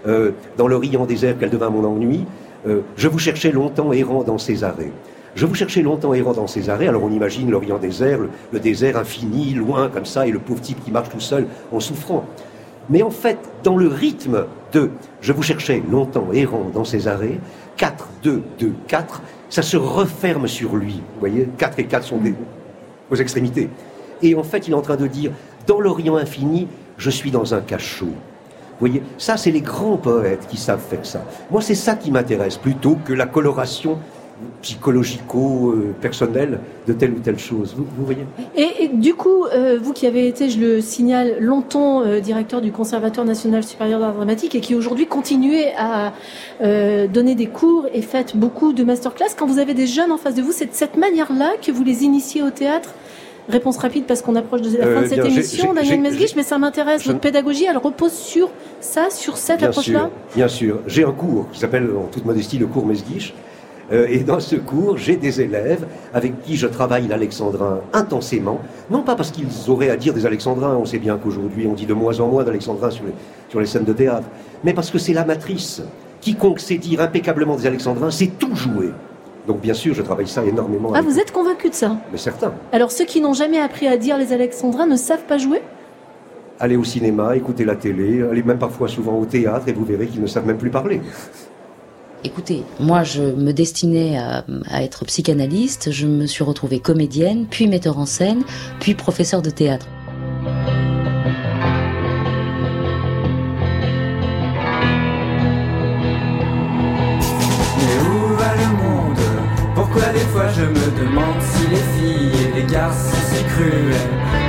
euh, 0.06 0.32
dans 0.56 0.66
le 0.66 0.76
riant 0.76 1.06
désert 1.06 1.38
qu'elle 1.38 1.50
devint 1.50 1.70
mon 1.70 1.84
ennui, 1.84 2.24
euh, 2.66 2.80
je 2.96 3.08
vous 3.08 3.18
cherchais 3.18 3.52
longtemps 3.52 3.92
errant 3.92 4.22
dans 4.22 4.38
ces 4.38 4.64
arrêts. 4.64 4.92
Je 5.34 5.46
vous 5.46 5.54
cherchais 5.54 5.82
longtemps 5.82 6.12
errant 6.12 6.32
dans 6.32 6.48
ces 6.48 6.70
arrêts, 6.70 6.88
alors 6.88 7.04
on 7.04 7.10
imagine 7.10 7.50
l'Orient 7.50 7.78
désert, 7.78 8.18
le, 8.52 8.58
désert 8.58 8.96
infini, 8.96 9.54
loin 9.54 9.88
comme 9.88 10.04
ça, 10.04 10.26
et 10.26 10.30
le 10.30 10.40
pauvre 10.40 10.60
type 10.60 10.82
qui 10.84 10.90
marche 10.90 11.08
tout 11.10 11.20
seul 11.20 11.46
en 11.70 11.78
souffrant. 11.80 12.24
Mais 12.88 13.02
en 13.02 13.10
fait, 13.10 13.38
dans 13.62 13.76
le 13.76 13.86
rythme 13.86 14.46
de 14.72 14.90
je 15.20 15.32
vous 15.32 15.42
cherchais 15.42 15.82
longtemps 15.88 16.28
errant 16.32 16.70
dans 16.74 16.84
ces 16.84 17.06
arrêts, 17.06 17.38
4, 17.80 18.08
2, 18.22 18.42
2, 18.58 18.74
4, 18.88 19.22
ça 19.48 19.62
se 19.62 19.78
referme 19.78 20.46
sur 20.46 20.76
lui. 20.76 20.96
Vous 21.14 21.20
voyez, 21.20 21.48
4 21.56 21.78
et 21.78 21.86
4 21.86 22.04
sont 22.04 22.18
des, 22.18 22.34
aux 23.10 23.16
extrémités. 23.16 23.70
Et 24.20 24.34
en 24.34 24.42
fait, 24.42 24.68
il 24.68 24.72
est 24.72 24.76
en 24.76 24.82
train 24.82 24.96
de 24.96 25.06
dire, 25.06 25.32
dans 25.66 25.80
l'Orient 25.80 26.16
infini, 26.16 26.68
je 26.98 27.08
suis 27.08 27.30
dans 27.30 27.54
un 27.54 27.62
cachot. 27.62 28.04
Vous 28.04 28.86
voyez, 28.86 29.02
ça, 29.16 29.38
c'est 29.38 29.50
les 29.50 29.62
grands 29.62 29.96
poètes 29.96 30.46
qui 30.46 30.58
savent 30.58 30.82
faire 30.86 31.06
ça. 31.06 31.24
Moi, 31.50 31.62
c'est 31.62 31.74
ça 31.74 31.94
qui 31.94 32.10
m'intéresse, 32.10 32.58
plutôt 32.58 32.98
que 33.02 33.14
la 33.14 33.24
coloration 33.24 33.98
psychologico-personnel 34.62 36.60
de 36.86 36.92
telle 36.92 37.12
ou 37.12 37.18
telle 37.18 37.38
chose. 37.38 37.74
Vous, 37.76 38.04
voyez? 38.04 38.26
Et, 38.56 38.88
du 38.88 39.14
coup, 39.14 39.46
euh, 39.46 39.78
vous 39.80 39.92
qui 39.92 40.06
avez 40.06 40.26
été, 40.28 40.50
je 40.50 40.60
le 40.60 40.80
signale, 40.80 41.36
longtemps 41.40 42.02
euh, 42.02 42.20
directeur 42.20 42.60
du 42.60 42.72
Conservatoire 42.72 43.26
national 43.26 43.62
supérieur 43.62 44.00
d'art 44.00 44.14
dramatique 44.14 44.54
et 44.54 44.60
qui 44.60 44.74
aujourd'hui 44.74 45.06
continuez 45.06 45.72
à 45.76 46.12
euh, 46.62 47.06
donner 47.06 47.34
des 47.34 47.46
cours 47.46 47.86
et 47.92 48.02
faites 48.02 48.36
beaucoup 48.36 48.72
de 48.72 48.84
masterclass, 48.84 49.34
quand 49.36 49.46
vous 49.46 49.58
avez 49.58 49.74
des 49.74 49.86
jeunes 49.86 50.12
en 50.12 50.18
face 50.18 50.34
de 50.34 50.42
vous, 50.42 50.52
c'est 50.52 50.66
de 50.66 50.74
cette 50.74 50.96
manière-là 50.96 51.52
que 51.60 51.72
vous 51.72 51.84
les 51.84 52.04
initiez 52.04 52.42
au 52.42 52.50
théâtre? 52.50 52.90
Réponse 53.48 53.78
rapide 53.78 54.04
parce 54.06 54.22
qu'on 54.22 54.36
approche 54.36 54.62
de 54.62 54.76
la 54.76 54.86
fin 54.86 55.02
de 55.02 55.06
cette 55.06 55.24
émission, 55.24 55.74
Daniel 55.74 56.00
Mesguich, 56.00 56.36
mais 56.36 56.42
ça 56.44 56.58
m'intéresse. 56.58 57.04
Votre 57.04 57.18
pédagogie, 57.18 57.64
elle 57.64 57.78
repose 57.78 58.12
sur 58.12 58.50
ça, 58.80 59.10
sur 59.10 59.36
cette 59.36 59.62
approche-là? 59.62 60.10
Bien 60.36 60.46
sûr. 60.46 60.80
J'ai 60.86 61.04
un 61.04 61.10
cours 61.10 61.48
qui 61.50 61.58
s'appelle, 61.58 61.90
en 61.96 62.06
toute 62.06 62.24
modestie, 62.24 62.58
le 62.58 62.66
cours 62.66 62.86
Mesguich, 62.86 63.34
euh, 63.92 64.06
et 64.08 64.20
dans 64.20 64.40
ce 64.40 64.56
cours, 64.56 64.96
j'ai 64.96 65.16
des 65.16 65.40
élèves 65.40 65.86
avec 66.14 66.42
qui 66.42 66.56
je 66.56 66.66
travaille 66.66 67.08
l'alexandrin 67.08 67.80
intensément, 67.92 68.60
non 68.90 69.02
pas 69.02 69.16
parce 69.16 69.30
qu'ils 69.30 69.48
auraient 69.68 69.90
à 69.90 69.96
dire 69.96 70.14
des 70.14 70.26
alexandrins, 70.26 70.76
on 70.76 70.84
sait 70.84 70.98
bien 70.98 71.18
qu'aujourd'hui 71.18 71.66
on 71.66 71.74
dit 71.74 71.86
de 71.86 71.94
moins 71.94 72.20
en 72.20 72.28
moins 72.28 72.44
d'alexandrins 72.44 72.90
sur 72.90 73.04
les, 73.04 73.12
sur 73.48 73.60
les 73.60 73.66
scènes 73.66 73.84
de 73.84 73.92
théâtre, 73.92 74.28
mais 74.62 74.74
parce 74.74 74.90
que 74.90 74.98
c'est 74.98 75.12
la 75.12 75.24
matrice. 75.24 75.82
Quiconque 76.20 76.60
sait 76.60 76.76
dire 76.76 77.00
impeccablement 77.00 77.56
des 77.56 77.66
alexandrins, 77.66 78.10
c'est 78.10 78.38
tout 78.38 78.54
jouer. 78.54 78.90
Donc 79.46 79.60
bien 79.60 79.74
sûr, 79.74 79.94
je 79.94 80.02
travaille 80.02 80.28
ça 80.28 80.44
énormément. 80.44 80.92
Ah, 80.94 81.02
vous 81.02 81.18
êtes 81.18 81.32
convaincu 81.32 81.70
de 81.70 81.74
ça 81.74 81.96
Mais 82.12 82.18
certain. 82.18 82.52
Alors 82.72 82.92
ceux 82.92 83.06
qui 83.06 83.20
n'ont 83.20 83.32
jamais 83.32 83.58
appris 83.58 83.88
à 83.88 83.96
dire 83.96 84.18
les 84.18 84.32
alexandrins 84.32 84.86
ne 84.86 84.96
savent 84.96 85.24
pas 85.24 85.38
jouer? 85.38 85.62
Allez 86.60 86.76
au 86.76 86.84
cinéma, 86.84 87.36
écoutez 87.36 87.64
la 87.64 87.74
télé, 87.74 88.22
allez 88.22 88.42
même 88.42 88.58
parfois 88.58 88.86
souvent 88.86 89.18
au 89.18 89.24
théâtre 89.24 89.66
et 89.68 89.72
vous 89.72 89.84
verrez 89.84 90.06
qu'ils 90.06 90.20
ne 90.20 90.26
savent 90.26 90.46
même 90.46 90.58
plus 90.58 90.68
parler. 90.68 91.00
Écoutez, 92.22 92.64
moi 92.78 93.02
je 93.02 93.22
me 93.22 93.52
destinais 93.52 94.18
à, 94.18 94.44
être 94.82 95.06
psychanalyste, 95.06 95.90
je 95.90 96.06
me 96.06 96.26
suis 96.26 96.44
retrouvée 96.44 96.78
comédienne, 96.78 97.46
puis 97.48 97.66
metteur 97.66 97.98
en 97.98 98.04
scène, 98.04 98.42
puis 98.78 98.94
professeur 98.94 99.40
de 99.40 99.48
théâtre. 99.48 99.86
Mais 100.18 100.50
où 108.04 108.36
va 108.36 108.54
le 108.54 108.68
monde? 108.76 109.16
Pourquoi 109.74 110.02
des 110.12 110.18
fois 110.18 110.48
je 110.48 110.64
me 110.64 111.00
demande 111.00 111.40
si 111.40 111.66
les 111.68 111.76
filles 111.76 112.32
et 112.44 112.60
les 112.60 112.66
garçons 112.70 113.16
si 113.32 113.42
cruels 113.44 113.94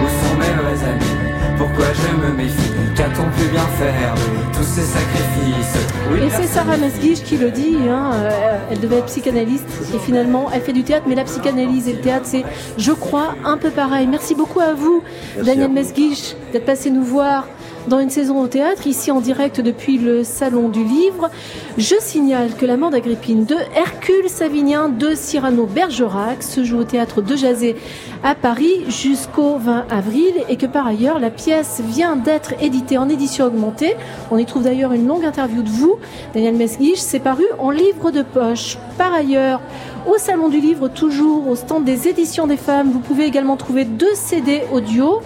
Où 0.03 0.07
sont 0.07 0.35
mes 0.37 0.53
vrais 0.61 0.83
amis? 0.89 1.57
Pourquoi 1.57 1.85
je 1.93 2.17
me 2.17 2.33
méfie? 2.35 2.73
Qu'a-t-on 2.97 3.29
pu 3.31 3.47
bien 3.49 3.67
faire? 3.79 4.15
Tous 4.61 4.67
ces 4.67 4.81
sacrifices. 4.81 5.75
Et 6.23 6.29
c'est 6.29 6.47
Sarah 6.47 6.77
Mesguich 6.77 7.23
qui 7.23 7.37
le 7.37 7.49
dit, 7.49 7.77
hein, 7.89 8.11
euh, 8.13 8.57
elle 8.69 8.79
devait 8.79 8.97
être 8.97 9.05
psychanalyste 9.05 9.65
et 9.93 9.97
finalement 9.97 10.49
elle 10.53 10.61
fait 10.61 10.73
du 10.73 10.83
théâtre, 10.83 11.05
mais 11.07 11.15
la 11.15 11.23
psychanalyse 11.23 11.87
et 11.87 11.93
le 11.93 12.01
théâtre 12.01 12.25
c'est, 12.25 12.43
je 12.77 12.91
crois, 12.91 13.35
un 13.43 13.57
peu 13.57 13.71
pareil. 13.71 14.07
Merci 14.07 14.35
beaucoup 14.35 14.59
à 14.59 14.73
vous, 14.73 15.01
Daniel 15.43 15.71
Mesguich, 15.71 16.35
d'être 16.53 16.65
passé 16.65 16.91
nous 16.91 17.03
voir 17.03 17.47
dans 17.87 17.99
une 17.99 18.09
saison 18.09 18.39
au 18.41 18.47
théâtre, 18.47 18.87
ici 18.87 19.11
en 19.11 19.21
direct 19.21 19.61
depuis 19.61 19.97
le 19.97 20.23
Salon 20.23 20.69
du 20.69 20.83
Livre. 20.83 21.29
Je 21.77 21.95
signale 21.99 22.53
que 22.55 22.65
La 22.65 22.77
mort 22.77 22.91
d'Agrippine 22.91 23.45
de 23.45 23.55
Hercule 23.75 24.29
Savinien 24.29 24.89
de 24.89 25.15
Cyrano 25.15 25.65
Bergerac 25.65 26.43
se 26.43 26.63
joue 26.63 26.79
au 26.79 26.83
théâtre 26.83 27.21
de 27.21 27.35
Jazé 27.35 27.75
à 28.23 28.35
Paris 28.35 28.85
jusqu'au 28.87 29.57
20 29.57 29.85
avril 29.89 30.33
et 30.47 30.57
que 30.57 30.65
par 30.65 30.85
ailleurs 30.85 31.19
la 31.19 31.31
pièce 31.31 31.81
vient 31.83 32.15
d'être 32.15 32.53
éditée 32.61 32.97
en 32.97 33.09
édition 33.09 33.45
augmentée. 33.45 33.95
On 34.29 34.37
y 34.37 34.45
trouve 34.45 34.63
d'ailleurs 34.63 34.93
une 34.93 35.07
longue 35.07 35.25
interview 35.25 35.63
de 35.63 35.69
vous, 35.69 35.97
Daniel 36.33 36.55
Mesguich. 36.55 36.97
C'est 36.97 37.19
paru 37.19 37.45
en 37.57 37.71
livre 37.71 38.11
de 38.11 38.21
poche. 38.21 38.77
Par 38.97 39.13
ailleurs, 39.13 39.61
au 40.07 40.17
Salon 40.17 40.49
du 40.49 40.59
Livre, 40.59 40.87
toujours 40.87 41.47
au 41.47 41.55
stand 41.55 41.83
des 41.83 42.07
éditions 42.07 42.47
des 42.47 42.57
femmes, 42.57 42.91
vous 42.91 42.99
pouvez 42.99 43.25
également 43.25 43.57
trouver 43.57 43.85
deux 43.85 44.13
CD 44.13 44.61
audio. 44.71 45.21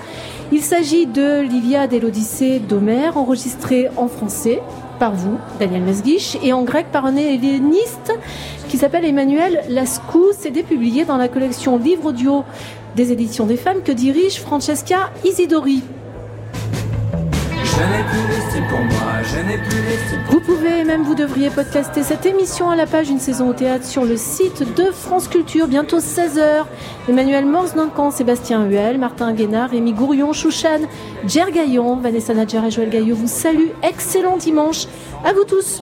Il 0.52 0.62
s'agit 0.62 1.08
de 1.08 1.42
l'Iliade 1.42 1.94
et 1.94 2.00
l'Odyssée 2.00 2.60
d'Homère, 2.60 3.18
enregistrée 3.18 3.90
en 3.98 4.08
français 4.08 4.62
par 5.00 5.14
vous, 5.14 5.38
Daniel 5.60 5.82
Mesguich, 5.82 6.38
et 6.44 6.54
en 6.54 6.64
grec 6.64 6.88
par 6.92 7.06
un 7.06 7.16
helléniste 7.16 8.14
qui 8.70 8.78
s'appelle 8.78 9.06
Emmanuel 9.06 9.64
Lascou. 9.70 10.26
C'est 10.38 10.52
publié 10.52 11.04
dans 11.04 11.18
la 11.18 11.28
collection 11.28 11.78
Livre 11.78 12.10
audio 12.10 12.44
des 12.96 13.12
éditions 13.12 13.46
des 13.46 13.58
femmes 13.58 13.82
que 13.84 13.92
dirige 13.92 14.40
Francesca 14.40 15.12
Isidori. 15.26 15.84
Vous 20.30 20.40
pouvez, 20.40 20.86
même 20.86 21.04
vous 21.04 21.14
devriez 21.16 21.50
podcaster 21.50 22.04
cette 22.04 22.26
émission 22.26 22.70
à 22.70 22.78
la 22.78 22.86
page 22.86 23.10
Une 23.10 23.20
saison 23.20 23.50
au 23.50 23.54
théâtre 23.54 23.84
sur 23.84 24.06
le 24.06 24.16
site 24.16 24.64
de 24.76 24.92
France 24.92 25.28
Culture, 25.28 25.68
bientôt 25.68 26.00
16h. 26.00 26.64
Emmanuel 27.10 27.46
Morse-Duncan, 27.46 28.12
Sébastien 28.12 28.66
Huel, 28.66 28.98
Martin 28.98 29.34
Guénard, 29.34 29.72
Rémi 29.72 29.92
Gourion, 29.92 30.32
Chouchan, 30.32 30.82
Jer 31.28 31.52
Gaillon, 31.52 31.98
Vanessa 31.98 32.34
Nadjar 32.34 32.64
et 32.64 32.72
Joël 32.72 32.90
Gaillot 32.90 33.16
vous 33.16 33.28
saluent. 33.28 33.74
Excellent 33.84 34.38
dimanche 34.38 34.86
à 35.26 35.34
vous 35.34 35.44
tous. 35.44 35.66